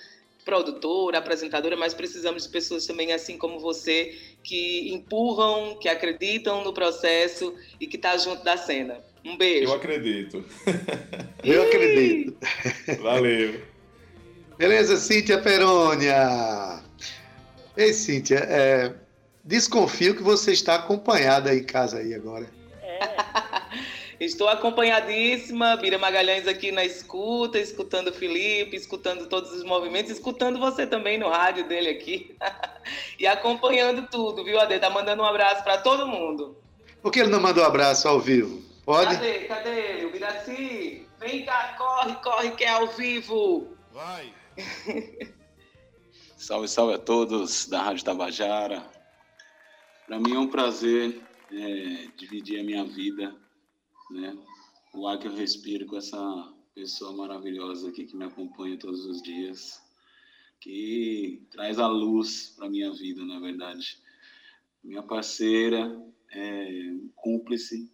[0.49, 6.73] produtora, apresentadora, mas precisamos de pessoas também assim como você que empurram, que acreditam no
[6.73, 8.99] processo e que está junto da cena.
[9.23, 9.71] Um beijo.
[9.71, 10.43] Eu acredito.
[11.45, 12.39] Eu acredito.
[13.03, 13.61] Valeu.
[14.57, 16.83] Beleza, Cíntia Perônia.
[17.77, 18.95] Ei, Cíntia, é,
[19.45, 22.49] desconfio que você está acompanhada aí em casa aí agora.
[24.21, 30.59] Estou acompanhadíssima, Bira Magalhães aqui na escuta, escutando o Felipe, escutando todos os movimentos, escutando
[30.59, 32.37] você também no rádio dele aqui.
[33.17, 34.77] e acompanhando tudo, viu, Ade?
[34.81, 36.57] Tá mandando um abraço para todo mundo.
[37.01, 38.61] Por que ele não mandou um abraço ao vivo?
[38.85, 39.15] Pode?
[39.15, 39.39] Cadê?
[39.45, 40.07] Cadê ele?
[40.07, 41.07] O Biraci?
[41.21, 43.69] Vem cá, corre, corre, que é ao vivo.
[43.93, 44.35] Vai.
[46.37, 48.83] salve, salve a todos da Rádio Tabajara.
[50.09, 51.21] Para mim é um prazer
[51.53, 53.33] é, dividir a minha vida
[54.11, 54.37] né?
[54.95, 59.23] O ar que eu respiro com essa pessoa maravilhosa aqui que me acompanha todos os
[59.23, 59.83] dias,
[60.61, 63.99] que traz a luz para minha vida, na verdade.
[64.83, 67.91] Minha parceira, é, cúmplice,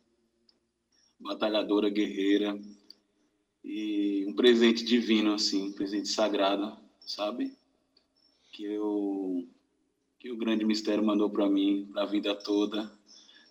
[1.18, 2.58] batalhadora, guerreira
[3.64, 7.56] e um presente divino, assim, um presente sagrado, sabe?
[8.52, 9.48] Que eu
[10.20, 12.90] que o grande mistério mandou para mim, para a vida toda.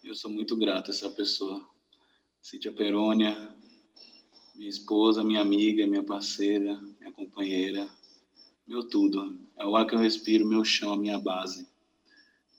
[0.04, 1.73] Eu sou muito grato a essa pessoa.
[2.44, 3.56] Cíntia Perônia,
[4.54, 7.90] minha esposa, minha amiga, minha parceira, minha companheira,
[8.68, 9.40] meu tudo.
[9.58, 11.66] É o ar que eu respiro, meu chão, minha base.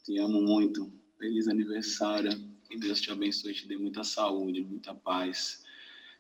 [0.03, 0.91] Te amo muito.
[1.19, 2.31] Feliz aniversário.
[2.67, 5.63] Que Deus te abençoe, te dê muita saúde, muita paz.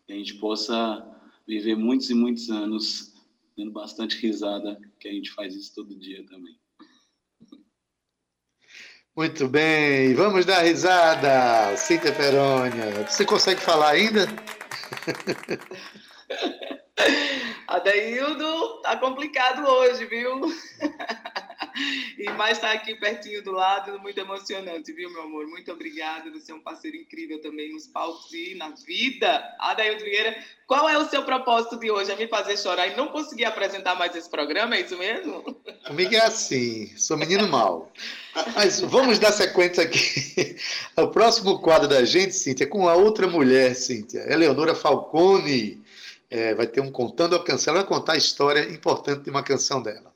[0.06, 1.02] Que a gente possa
[1.46, 3.14] viver muitos e muitos anos
[3.56, 6.54] dando bastante risada, que a gente faz isso todo dia também.
[9.16, 13.06] Muito bem, vamos dar risada, Cíntia Perônia.
[13.08, 14.26] Você consegue falar ainda?
[17.68, 20.40] Adaildo, tá complicado hoje, viu?
[22.18, 25.46] e mais estar aqui pertinho do lado, muito emocionante, viu, meu amor?
[25.46, 26.30] Muito obrigada.
[26.30, 29.54] Você é um parceiro incrível também nos palcos e na vida.
[29.58, 32.12] Adaildo Vieira, qual é o seu propósito de hoje?
[32.12, 35.42] É me fazer chorar e não conseguir apresentar mais esse programa, é isso mesmo?
[35.86, 37.90] Comigo é assim, sou menino mal.
[38.54, 40.56] Mas vamos dar sequência aqui.
[40.96, 45.82] O próximo quadro da gente, Cíntia, é com a outra mulher, Cíntia, Eleonora Falcone.
[46.30, 49.42] É, vai ter um Contando a Canção, ela vai contar a história importante de uma
[49.42, 50.13] canção dela.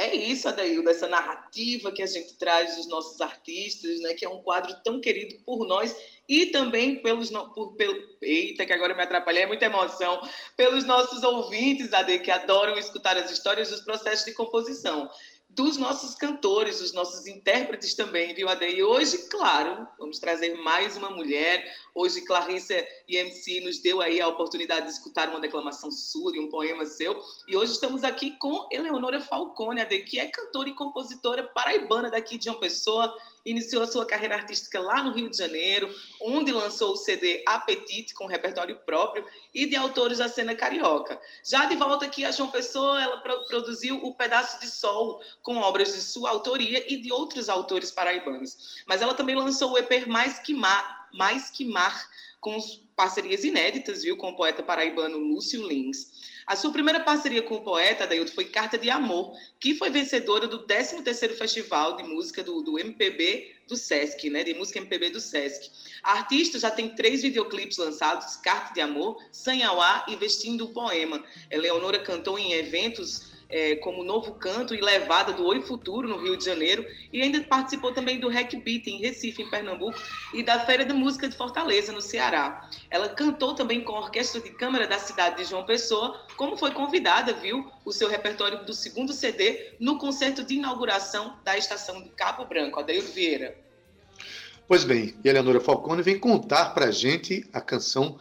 [0.00, 4.28] É isso, Adaildo, essa narrativa que a gente traz dos nossos artistas, né, que é
[4.30, 5.94] um quadro tão querido por nós
[6.26, 10.26] e também pelos por, pelo, eita que agora me atrapalhei, é muita emoção,
[10.56, 15.10] pelos nossos ouvintes, Ade, que adoram escutar as histórias dos processos de composição
[15.50, 18.68] dos nossos cantores, dos nossos intérpretes também, viu, Ade?
[18.68, 21.62] E hoje, claro, vamos trazer mais uma mulher.
[21.94, 22.74] Hoje, Clarissa
[23.08, 27.22] e MC nos deu aí a oportunidade de escutar uma declamação sua, um poema seu.
[27.48, 32.44] E hoje estamos aqui com Eleonora Falcone, que é cantora e compositora paraibana daqui de
[32.44, 36.96] João Pessoa, iniciou a sua carreira artística lá no Rio de Janeiro, onde lançou o
[36.96, 39.24] CD Apetite, com repertório próprio,
[39.54, 41.20] e de autores da cena carioca.
[41.44, 43.18] Já de volta aqui a João Pessoa, ela
[43.48, 48.82] produziu O Pedaço de Sol, com obras de sua autoria e de outros autores paraibanos.
[48.86, 52.08] Mas ela também lançou o EP Mais Que Mar, Mais que Mar
[52.40, 52.58] com
[52.96, 56.10] parcerias inéditas, viu, com o poeta paraibano Lúcio Lins.
[56.46, 60.48] A sua primeira parceria com o poeta, Dailton, foi Carta de Amor, que foi vencedora
[60.48, 65.20] do 13º Festival de Música do, do MPB do Sesc, né, de música MPB do
[65.20, 65.70] Sesc.
[66.02, 71.22] A artista já tem três videoclipes lançados, Carta de Amor, Sanhauá e Vestindo o Poema.
[71.50, 76.36] Eleonora cantou em eventos é, como Novo Canto e Levada do Oi Futuro, no Rio
[76.36, 79.98] de Janeiro, e ainda participou também do Rec Beat, em Recife, em Pernambuco,
[80.32, 82.68] e da Feira de Música de Fortaleza, no Ceará.
[82.90, 86.70] Ela cantou também com a Orquestra de Câmara da cidade de João Pessoa, como foi
[86.70, 92.08] convidada, viu, o seu repertório do segundo CD no concerto de inauguração da estação de
[92.10, 92.80] Cabo Branco.
[92.80, 93.56] Adeildo Vieira.
[94.70, 98.20] Pois bem, e a Eleonora Falcone vem contar para a gente a canção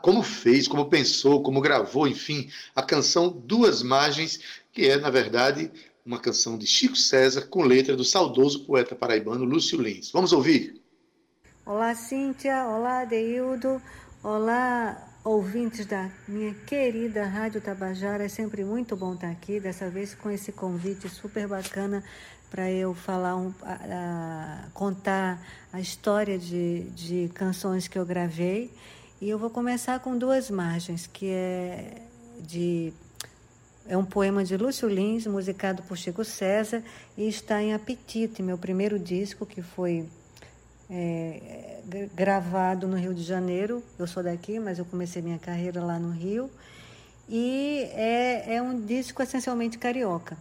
[0.00, 4.40] como fez, como pensou, como gravou, enfim, a canção Duas Margens,
[4.72, 5.70] que é, na verdade,
[6.04, 10.10] uma canção de Chico César com letra do saudoso poeta paraibano Lúcio Lins.
[10.10, 10.80] Vamos ouvir?
[11.66, 12.66] Olá, Cíntia.
[12.66, 13.80] Olá, Deildo.
[14.22, 18.24] Olá, ouvintes da minha querida Rádio Tabajara.
[18.24, 22.02] É sempre muito bom estar aqui, dessa vez com esse convite super bacana
[22.50, 28.70] para eu falar um, a, a, contar a história de, de canções que eu gravei
[29.24, 32.02] e eu vou começar com duas margens, que é
[32.40, 32.92] de
[33.88, 36.82] é um poema de Lúcio Lins, musicado por Chico César,
[37.16, 40.06] e está em Apetite, meu primeiro disco, que foi
[40.90, 41.80] é,
[42.14, 43.82] gravado no Rio de Janeiro.
[43.98, 46.50] Eu sou daqui, mas eu comecei minha carreira lá no Rio.
[47.26, 50.36] E é, é um disco essencialmente carioca,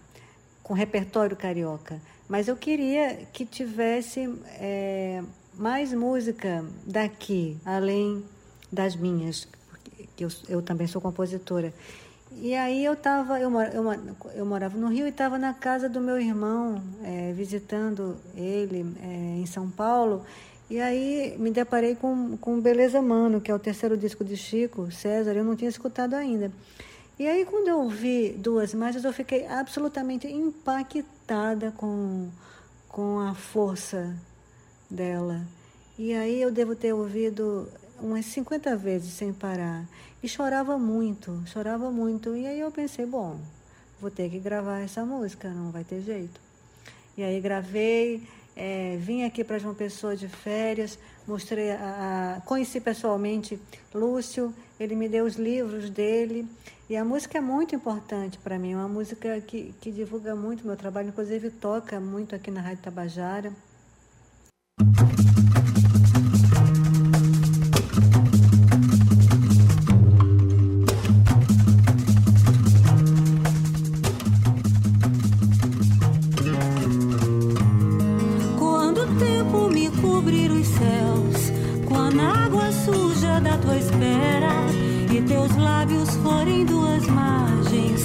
[0.62, 2.02] com repertório carioca.
[2.28, 4.30] Mas eu queria que tivesse
[4.60, 5.24] é,
[5.54, 8.22] mais música daqui, além
[8.74, 9.48] das minhas,
[10.16, 11.74] que eu, eu também sou compositora.
[12.32, 13.84] E aí eu estava, eu, eu,
[14.34, 19.40] eu, morava no Rio e estava na casa do meu irmão, é, visitando ele é,
[19.40, 20.26] em São Paulo.
[20.70, 24.92] E aí me deparei com, com Beleza Mano, que é o terceiro disco de Chico
[24.92, 26.52] César, eu não tinha escutado ainda.
[27.20, 32.30] E aí quando eu ouvi duas imagens, eu fiquei absolutamente impactada com,
[32.90, 34.16] com a força
[34.90, 35.46] dela.
[36.00, 37.70] E aí eu devo ter ouvido
[38.04, 39.86] umas 50 vezes sem parar.
[40.22, 42.36] E chorava muito, chorava muito.
[42.36, 43.40] E aí eu pensei, bom,
[44.00, 46.40] vou ter que gravar essa música, não vai ter jeito.
[47.18, 52.82] E aí gravei, é, vim aqui para João Pessoa de férias, mostrei, a, a, conheci
[52.82, 53.60] pessoalmente
[53.94, 56.46] Lúcio, ele me deu os livros dele.
[56.90, 60.68] E a música é muito importante para mim, é uma música que, que divulga muito
[60.68, 63.54] meu trabalho, inclusive toca muito aqui na Rádio Tabajara.
[83.74, 84.50] Tua espera
[85.12, 88.04] e teus lábios forem duas margens,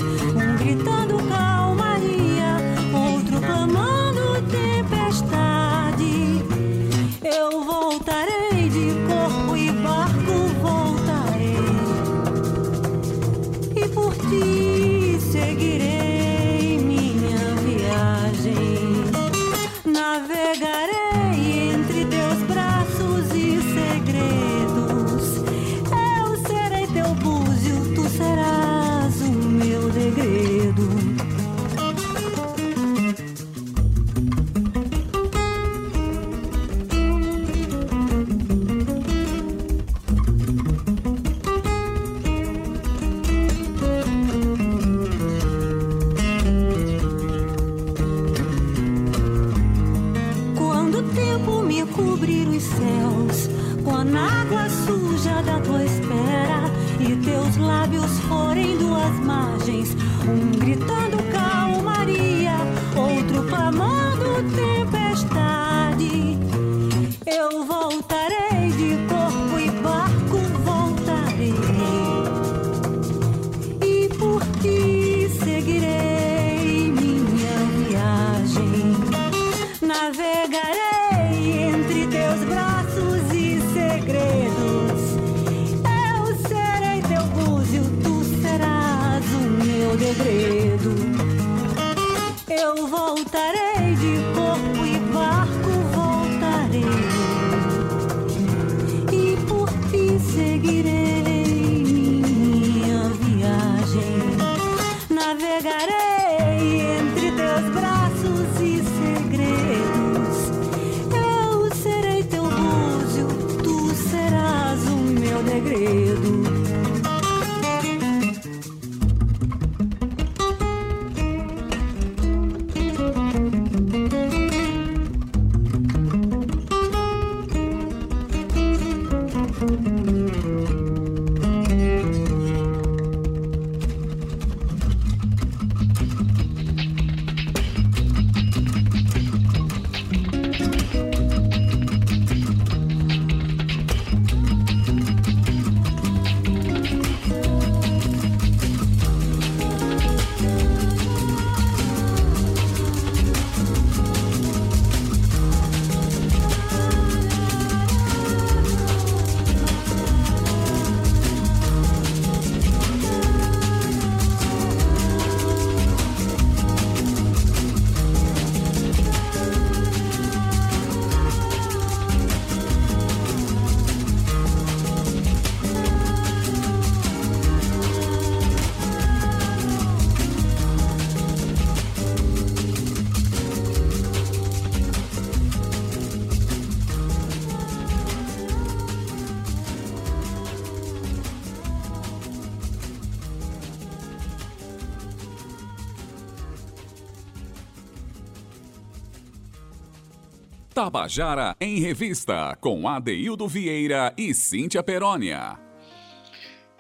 [200.79, 205.59] Tabajara em Revista, com Adeildo Vieira e Cíntia Perónia.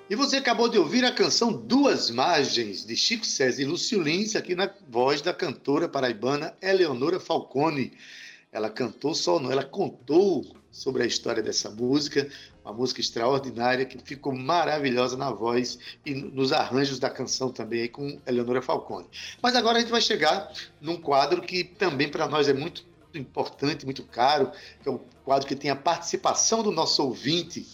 [0.08, 4.36] E você acabou de ouvir a canção Duas Margens, de Chico César e Lúcio Lins,
[4.36, 7.92] aqui na voz da cantora paraibana Eleonora Falcone.
[8.52, 12.28] Ela cantou só, não, ela contou sobre a história dessa música,
[12.64, 15.76] uma música extraordinária que ficou maravilhosa na voz
[16.06, 19.08] e nos arranjos da canção também com Eleonora Falcone.
[19.42, 22.87] Mas agora a gente vai chegar num quadro que também para nós é muito
[23.20, 24.50] importante, muito caro,
[24.82, 27.66] que é um quadro que tem a participação do nosso ouvinte.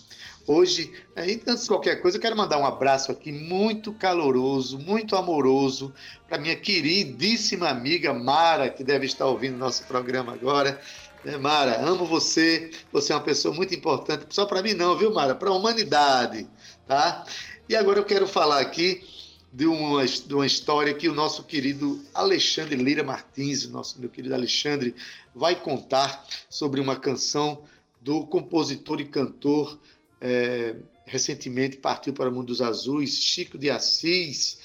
[0.47, 5.95] Hoje, antes de qualquer coisa, eu quero mandar um abraço aqui muito caloroso, muito amoroso
[6.29, 10.79] para minha queridíssima amiga Mara, que deve estar ouvindo nosso programa agora.
[11.25, 15.15] É, Mara, amo você, você é uma pessoa muito importante, só para mim não, viu,
[15.15, 15.35] Mara?
[15.35, 16.47] Para a humanidade,
[16.87, 17.25] tá?
[17.67, 19.03] E agora eu quero falar aqui
[19.51, 24.35] de uma, de uma história que o nosso querido Alexandre Lira Martins, nosso meu querido
[24.35, 24.95] Alexandre,
[25.35, 27.65] vai contar sobre uma canção
[28.01, 29.79] do compositor e cantor
[30.21, 30.77] é,
[31.07, 34.59] recentemente partiu para o mundo dos azuis, Chico de Assis.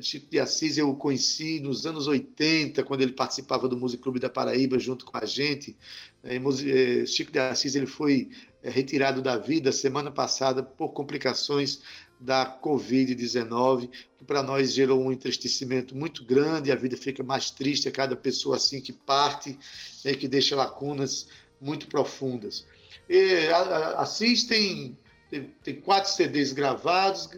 [0.00, 4.20] Chico de Assis eu o conheci nos anos 80, quando ele participava do Músico Clube
[4.20, 5.76] da Paraíba junto com a gente.
[6.22, 8.30] É, é, Chico de Assis ele foi
[8.62, 11.80] é, retirado da vida semana passada por complicações
[12.18, 17.88] da Covid-19, que para nós gerou um entristecimento muito grande, a vida fica mais triste
[17.88, 19.58] a cada pessoa assim que parte,
[20.04, 21.28] né, que deixa lacunas
[21.60, 22.66] muito profundas.
[23.08, 23.48] E,
[23.96, 24.96] assistem,
[25.30, 27.28] tem, tem quatro CDs gravados,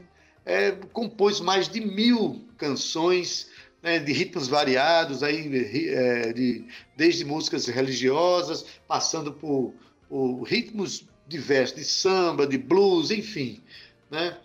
[0.44, 3.48] é, compôs mais de mil canções
[3.82, 6.64] né, de ritmos variados, aí, é, de,
[6.96, 9.74] desde músicas religiosas, passando por,
[10.08, 13.60] por ritmos diversos, de samba, de blues, enfim.
[14.10, 14.36] Né?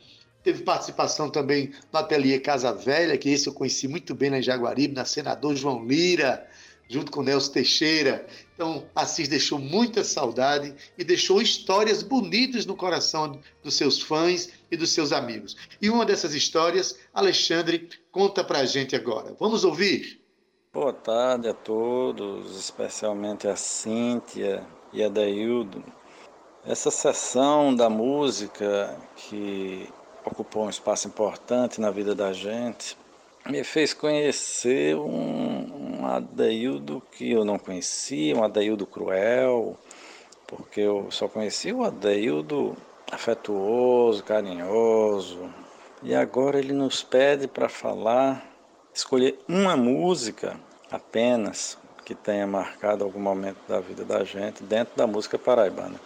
[0.43, 4.93] Teve participação também no Ateliê Casa Velha, que esse eu conheci muito bem na Jaguaribe,
[4.93, 6.45] na Senador João Lira,
[6.89, 8.27] junto com Nelson Teixeira.
[8.53, 14.75] Então, Assis deixou muita saudade e deixou histórias bonitas no coração dos seus fãs e
[14.75, 15.55] dos seus amigos.
[15.81, 19.35] E uma dessas histórias, Alexandre conta para a gente agora.
[19.39, 20.21] Vamos ouvir?
[20.73, 25.83] Boa tarde a todos, especialmente a Cíntia e a Daildo.
[26.65, 29.87] Essa sessão da música que
[30.25, 32.97] ocupou um espaço importante na vida da gente,
[33.45, 39.77] me fez conhecer um, um Adaildo que eu não conhecia, um Adaildo cruel,
[40.47, 42.75] porque eu só conhecia o Adaildo
[43.11, 45.49] afetuoso, carinhoso.
[46.01, 48.45] E agora ele nos pede para falar
[48.93, 50.59] escolher uma música
[50.91, 55.99] apenas que tenha marcado algum momento da vida da gente dentro da música paraibana.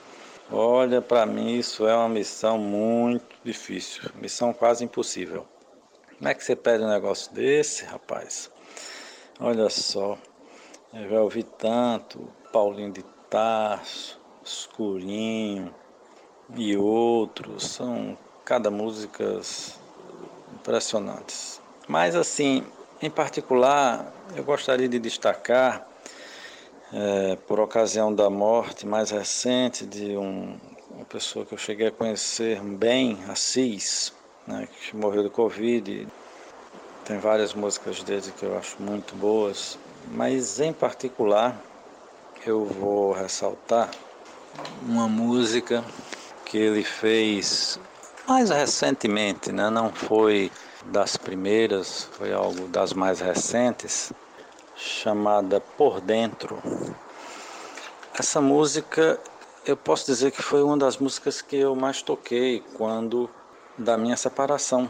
[0.49, 5.45] Olha, para mim isso é uma missão muito difícil, missão quase impossível.
[6.17, 8.49] Como é que você pede um negócio desse, rapaz?
[9.41, 10.17] Olha só,
[10.93, 15.75] eu já ouvi tanto Paulinho de Tarso, Escurinho
[16.55, 19.77] e outros, são cada músicas
[20.53, 21.61] impressionantes.
[21.89, 22.63] Mas assim,
[23.01, 25.85] em particular, eu gostaria de destacar
[26.93, 30.57] é, por ocasião da morte mais recente de um,
[30.91, 34.13] uma pessoa que eu cheguei a conhecer bem, Assis,
[34.45, 36.07] né, que morreu do Covid.
[37.05, 39.77] Tem várias músicas dele que eu acho muito boas,
[40.07, 41.55] mas em particular
[42.45, 43.89] eu vou ressaltar
[44.81, 45.83] uma música
[46.45, 47.79] que ele fez
[48.27, 49.69] mais recentemente, né?
[49.69, 50.51] não foi
[50.87, 54.11] das primeiras, foi algo das mais recentes,
[54.77, 56.61] chamada Por Dentro.
[58.17, 59.19] Essa música,
[59.65, 63.29] eu posso dizer que foi uma das músicas que eu mais toquei quando
[63.77, 64.87] da minha separação.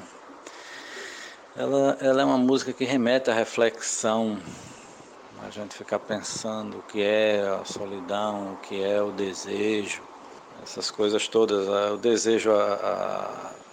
[1.56, 4.38] Ela, ela é uma música que remete à reflexão,
[5.46, 10.02] a gente ficar pensando o que é a solidão, o que é o desejo,
[10.62, 12.74] essas coisas todas, o desejo, a,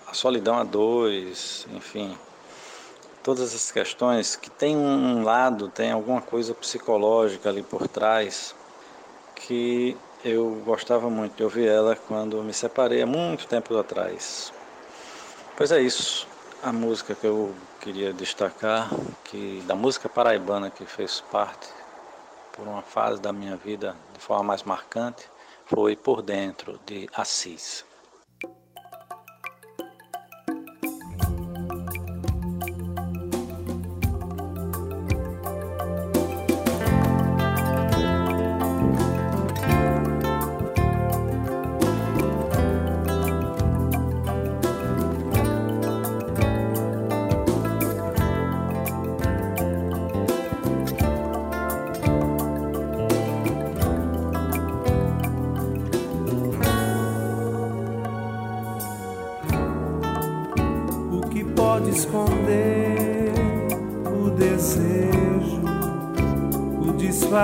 [0.06, 2.16] a, a solidão a dois, enfim,
[3.24, 8.54] todas essas questões que tem um lado, tem alguma coisa psicológica ali por trás
[9.34, 14.52] que eu gostava muito de ouvir ela quando me separei há muito tempo atrás.
[15.56, 16.28] Pois é isso,
[16.62, 18.90] a música que eu queria destacar,
[19.24, 21.68] que da música paraibana que fez parte
[22.52, 25.24] por uma fase da minha vida de forma mais marcante,
[25.64, 27.84] foi Por Dentro de Assis.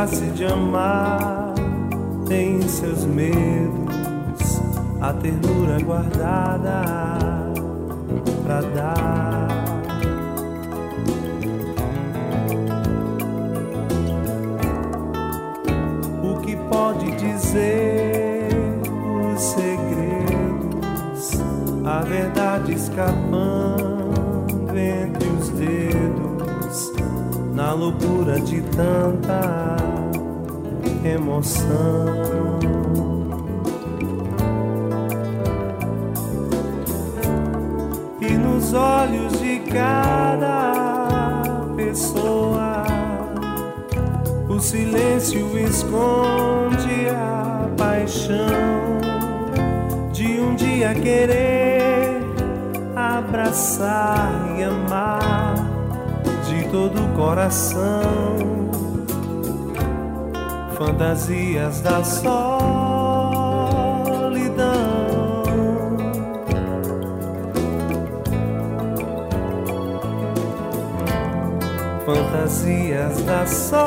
[0.01, 1.53] Face de amar
[2.27, 4.59] tem seus medos,
[4.99, 6.83] a ternura guardada
[8.43, 9.49] pra dar.
[16.23, 18.49] O que pode dizer
[19.35, 21.43] os segredos,
[21.85, 24.15] a verdade escapando
[24.75, 26.91] entre os dedos,
[27.53, 29.10] na loucura de tanta
[31.05, 32.59] emoção.
[38.21, 40.73] E nos olhos de cada
[41.77, 42.85] pessoa,
[44.49, 49.01] o silêncio esconde a paixão
[50.13, 52.21] de um dia querer
[52.95, 55.55] abraçar e amar
[56.47, 58.60] de todo o coração
[60.81, 62.33] fantasias da solidão,
[72.07, 73.81] fantasias da solidão.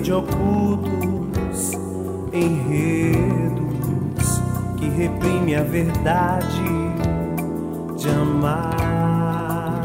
[0.00, 1.72] De ocultos
[2.32, 3.56] enredos
[4.76, 6.62] que reprime a verdade
[7.96, 9.82] de amar.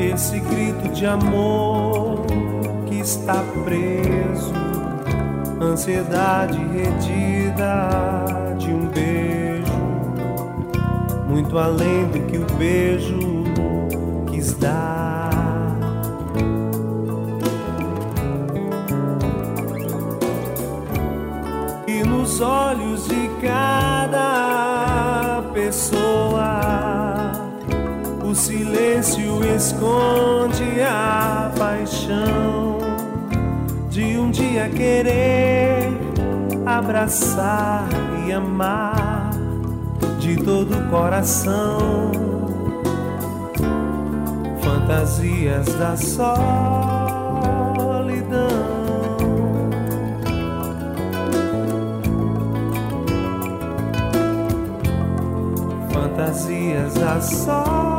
[0.00, 2.26] Esse grito de amor
[2.86, 4.52] que está preso,
[5.60, 9.72] ansiedade redida de um beijo,
[11.28, 13.31] muito além do que o beijo
[29.46, 32.78] esconde a paixão
[33.90, 35.90] de um dia querer
[36.64, 37.88] abraçar
[38.26, 39.30] e amar
[40.18, 42.10] de todo o coração.
[44.62, 46.32] Fantasias da solidão.
[55.92, 57.91] fantasias da solidão.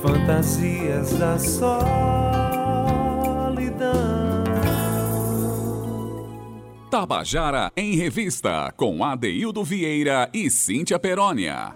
[0.00, 1.88] Fantasias da solidão.
[6.90, 11.74] Tabajara em Revista, com Adeildo Vieira e Cíntia Perónia.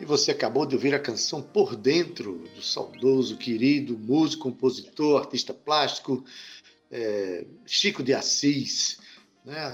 [0.00, 5.52] E você acabou de ouvir a canção Por Dentro, do saudoso, querido músico, compositor, artista
[5.52, 6.24] plástico,
[6.90, 9.02] é, Chico de Assis.
[9.44, 9.72] Né?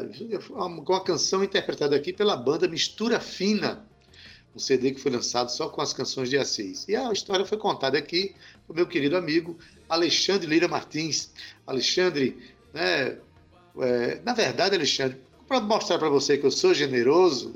[0.50, 3.86] Uma canção interpretada aqui pela banda Mistura Fina,
[4.54, 6.86] um CD que foi lançado só com as canções de Assis.
[6.88, 8.34] E a história foi contada aqui
[8.66, 9.56] pelo meu querido amigo
[9.88, 11.30] Alexandre Lira Martins.
[11.66, 12.36] Alexandre,
[12.74, 13.16] né,
[13.78, 17.54] é, na verdade, Alexandre, para mostrar para você que eu sou generoso,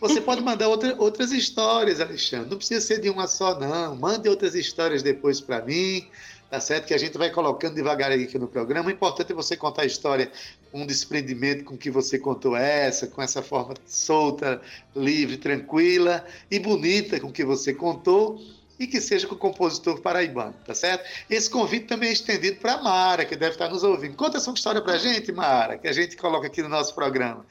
[0.00, 2.50] você pode mandar outra, outras histórias, Alexandre.
[2.50, 3.96] Não precisa ser de uma só, não.
[3.96, 6.06] Mande outras histórias depois para mim,
[6.50, 6.86] tá certo?
[6.86, 8.88] Que a gente vai colocando devagar aqui no programa.
[8.88, 10.30] O importante é você contar a história
[10.76, 14.60] um desprendimento com que você contou essa, com essa forma solta,
[14.94, 18.40] livre, tranquila e bonita com que você contou
[18.78, 21.08] e que seja com o compositor paraibano, tá certo?
[21.30, 24.14] Esse convite também é estendido para Mara, que deve estar nos ouvindo.
[24.16, 27.46] Conta essa história para a gente, Mara, que a gente coloca aqui no nosso programa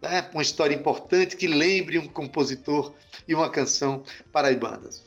[0.00, 0.28] né?
[0.32, 2.92] uma história importante que lembre um compositor
[3.26, 4.02] e uma canção
[4.32, 5.04] paraibanas.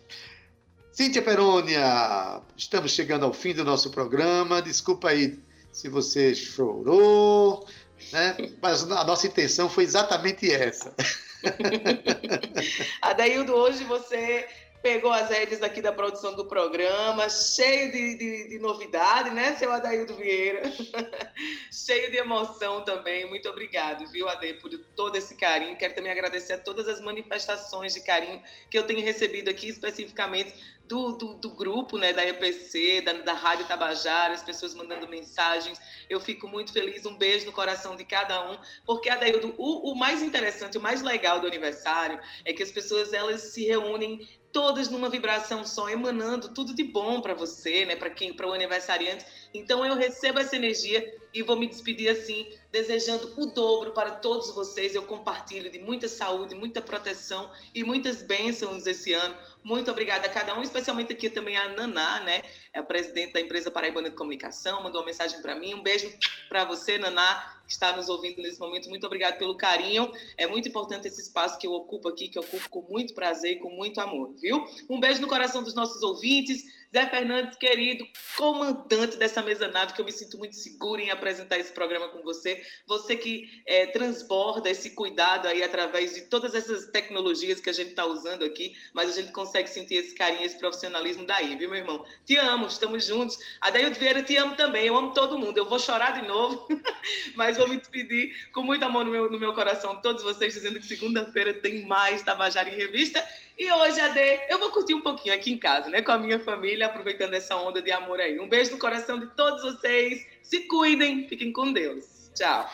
[0.91, 4.61] Cíntia Perônia, estamos chegando ao fim do nosso programa.
[4.61, 5.37] Desculpa aí
[5.75, 7.67] se você chorou,
[8.13, 8.37] né?
[8.61, 10.95] mas a nossa intenção foi exatamente essa.
[13.01, 14.47] Adaildo, hoje você
[14.81, 19.69] pegou as rédeas aqui da produção do programa, cheio de, de, de novidade, né, seu
[19.69, 20.61] Adaildo Vieira?
[21.69, 23.27] cheio de emoção também.
[23.27, 25.75] Muito obrigado, viu, Ade, por todo esse carinho.
[25.75, 30.53] Quero também agradecer a todas as manifestações de carinho que eu tenho recebido aqui, especificamente
[30.87, 35.79] do, do, do, grupo, né, da EPC, da, da Rádio Tabajara, as pessoas mandando mensagens.
[36.09, 37.05] Eu fico muito feliz.
[37.05, 41.01] Um beijo no coração de cada um, porque, Adaildo, o, o mais interessante, o mais
[41.01, 46.53] legal do aniversário é que as pessoas elas se reúnem todas numa vibração só, emanando
[46.53, 49.25] tudo de bom para você, né, para quem, para o aniversariante.
[49.53, 51.05] Então eu recebo essa energia
[51.35, 54.95] e vou me despedir assim, desejando o dobro para todos vocês.
[54.95, 59.35] Eu compartilho de muita saúde, muita proteção e muitas bênçãos esse ano.
[59.61, 62.41] Muito obrigada a cada um, especialmente aqui também a Naná, né?
[62.73, 65.73] É a presidente da empresa Paraibana de Comunicação, mandou uma mensagem para mim.
[65.73, 66.09] Um beijo
[66.47, 68.87] para você, Naná está nos ouvindo nesse momento.
[68.89, 70.11] Muito obrigado pelo carinho.
[70.37, 73.53] É muito importante esse espaço que eu ocupo aqui, que eu ocupo com muito prazer
[73.53, 74.65] e com muito amor, viu?
[74.89, 76.63] Um beijo no coração dos nossos ouvintes.
[76.93, 78.05] Zé Fernandes, querido,
[78.37, 82.21] comandante dessa mesa nave, que eu me sinto muito segura em apresentar esse programa com
[82.21, 82.61] você.
[82.87, 87.89] Você que é, transborda esse cuidado aí através de todas essas tecnologias que a gente
[87.89, 91.79] está usando aqui, mas a gente consegue sentir esse carinho, esse profissionalismo daí, viu, meu
[91.79, 92.05] irmão?
[92.25, 93.37] Te amo, estamos juntos.
[93.59, 94.85] Adaildo Vieira, te amo também.
[94.85, 95.57] Eu amo todo mundo.
[95.57, 96.67] Eu vou chorar de novo,
[97.35, 100.01] mas vou me despedir com muito amor no meu, no meu coração.
[100.01, 103.25] Todos vocês dizendo que segunda-feira tem mais Tabajara em Revista.
[103.57, 106.01] E hoje, Ade, eu vou curtir um pouquinho aqui em casa, né?
[106.01, 108.37] Com a minha família, aproveitando essa onda de amor aí.
[108.39, 110.25] Um beijo no coração de todos vocês.
[110.43, 112.31] Se cuidem, fiquem com Deus.
[112.35, 112.69] Tchau.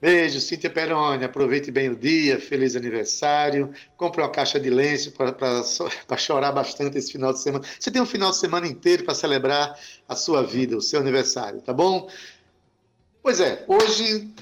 [0.00, 1.24] Beijo, Cíntia Peroni.
[1.24, 3.72] Aproveite bem o dia, feliz aniversário.
[3.96, 7.64] Compre uma caixa de lenço para chorar bastante esse final de semana.
[7.80, 9.76] Você tem um final de semana inteiro para celebrar
[10.06, 12.08] a sua vida, o seu aniversário, tá bom?
[13.22, 14.32] Pois é, hoje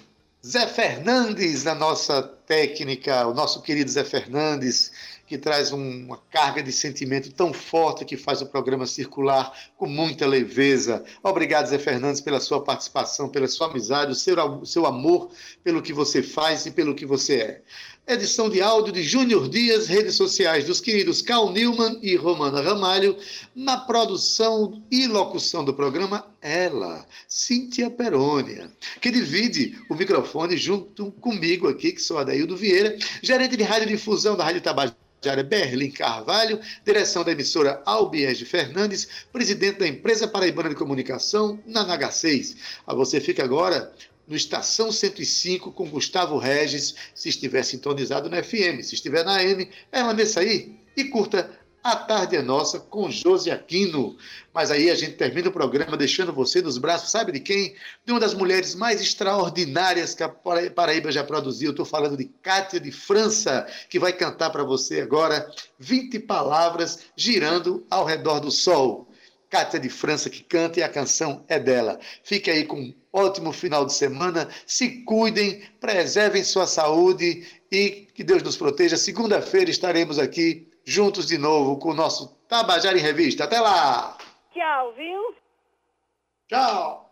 [0.45, 4.93] Zé Fernandes na nossa técnica, o nosso querido Zé Fernandes
[5.27, 10.27] que traz uma carga de sentimento tão forte que faz o programa circular com muita
[10.27, 11.05] leveza.
[11.23, 15.31] Obrigado, Zé Fernandes, pela sua participação, pela sua amizade, o seu, seu amor
[15.65, 17.63] pelo que você faz e pelo que você é.
[18.09, 23.17] Edição de áudio de Júnior Dias, redes sociais dos queridos Cal Newman e Romana Ramalho.
[23.53, 28.71] Na produção e locução do programa, ela, Cíntia Perônia,
[29.01, 34.45] que divide o microfone junto comigo aqui, que sou Adaildo Vieira, gerente de radiodifusão da
[34.45, 40.77] Rádio Tabajara Tabajara Berlim Carvalho, direção da emissora Albiege Fernandes, presidente da empresa Paraibana de
[40.77, 42.57] Comunicação, na NH6.
[42.87, 43.93] A você fica agora
[44.29, 48.83] no Estação 105 com Gustavo Regis, se estiver sintonizado na FM.
[48.83, 51.51] Se estiver na AM, permaneça aí e curta
[51.87, 54.17] A Tarde é Nossa com Josi Aquino.
[54.53, 57.77] Mas aí a gente termina o programa deixando você nos braços, sabe de quem?
[58.05, 61.71] De uma das mulheres mais extraordinárias que a Paraíba já produziu.
[61.71, 67.87] Estou falando de Cátia de França, que vai cantar para você agora 20 palavras girando
[67.89, 69.07] ao redor do sol.
[69.49, 72.01] Cátia de França que canta e a canção é dela.
[72.25, 74.49] Fique aí com um ótimo final de semana.
[74.67, 78.97] Se cuidem, preservem sua saúde e que Deus nos proteja.
[78.97, 83.45] Segunda-feira estaremos aqui juntos de novo com o nosso Tabajara em Revista.
[83.45, 84.17] Até lá!
[84.55, 85.35] Tchau, viu?
[86.49, 87.11] Tchau!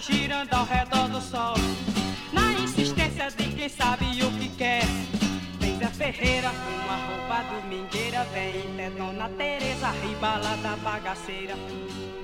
[0.00, 1.54] Girando ao redor do sol.
[2.32, 4.84] Na insistência de quem sabe o que quer.
[5.58, 8.24] Vem Zé Ferreira com a roupa domingueira.
[8.32, 11.54] Vem Té Dona Teresa, ribala da bagaceira.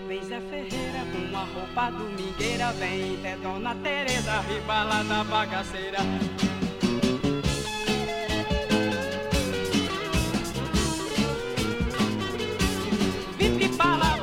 [0.07, 2.72] Vem Zé Ferreira com a roupa domingueira.
[2.72, 5.99] Vem Té Dona Teresa, ribala da bagaceira.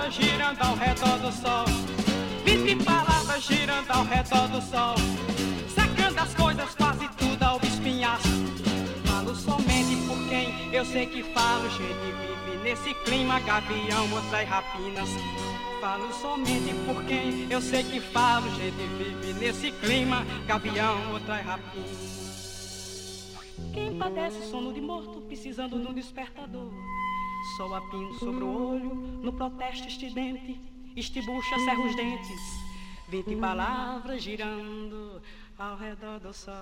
[0.07, 1.65] Palavras girando ao redor do sol.
[2.45, 4.95] Vinte palavras girando ao redor do sol,
[5.75, 8.27] sacando as coisas quase tudo ao espinhaço.
[9.05, 15.09] Falo somente por quem eu sei que falo, gente vive nesse clima, gavião, outra rapinas.
[15.81, 22.17] Falo somente por quem eu sei que falo, gente vive nesse clima, gavião, outra rapinas.
[23.73, 26.71] Quem padece sono de morto, precisando de um despertador.
[27.55, 30.59] Só apino sobre o olho, no protesto estridente,
[30.95, 32.67] estibucha, cerra os dentes
[33.09, 35.21] vinte palavras girando
[35.57, 36.53] ao redor do sol.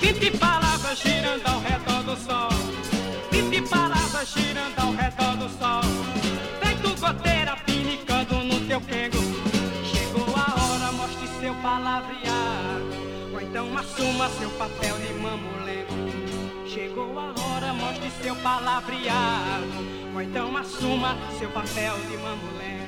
[0.00, 2.48] Vinte palavras girando ao redor do sol.
[3.32, 6.35] Vinte palavras girando ao redor do sol.
[13.86, 16.66] Assuma seu papel de mamulengo.
[16.66, 19.66] Chegou a hora, mostre seu palavreado.
[20.12, 22.85] Ou então assuma seu papel de mamulé.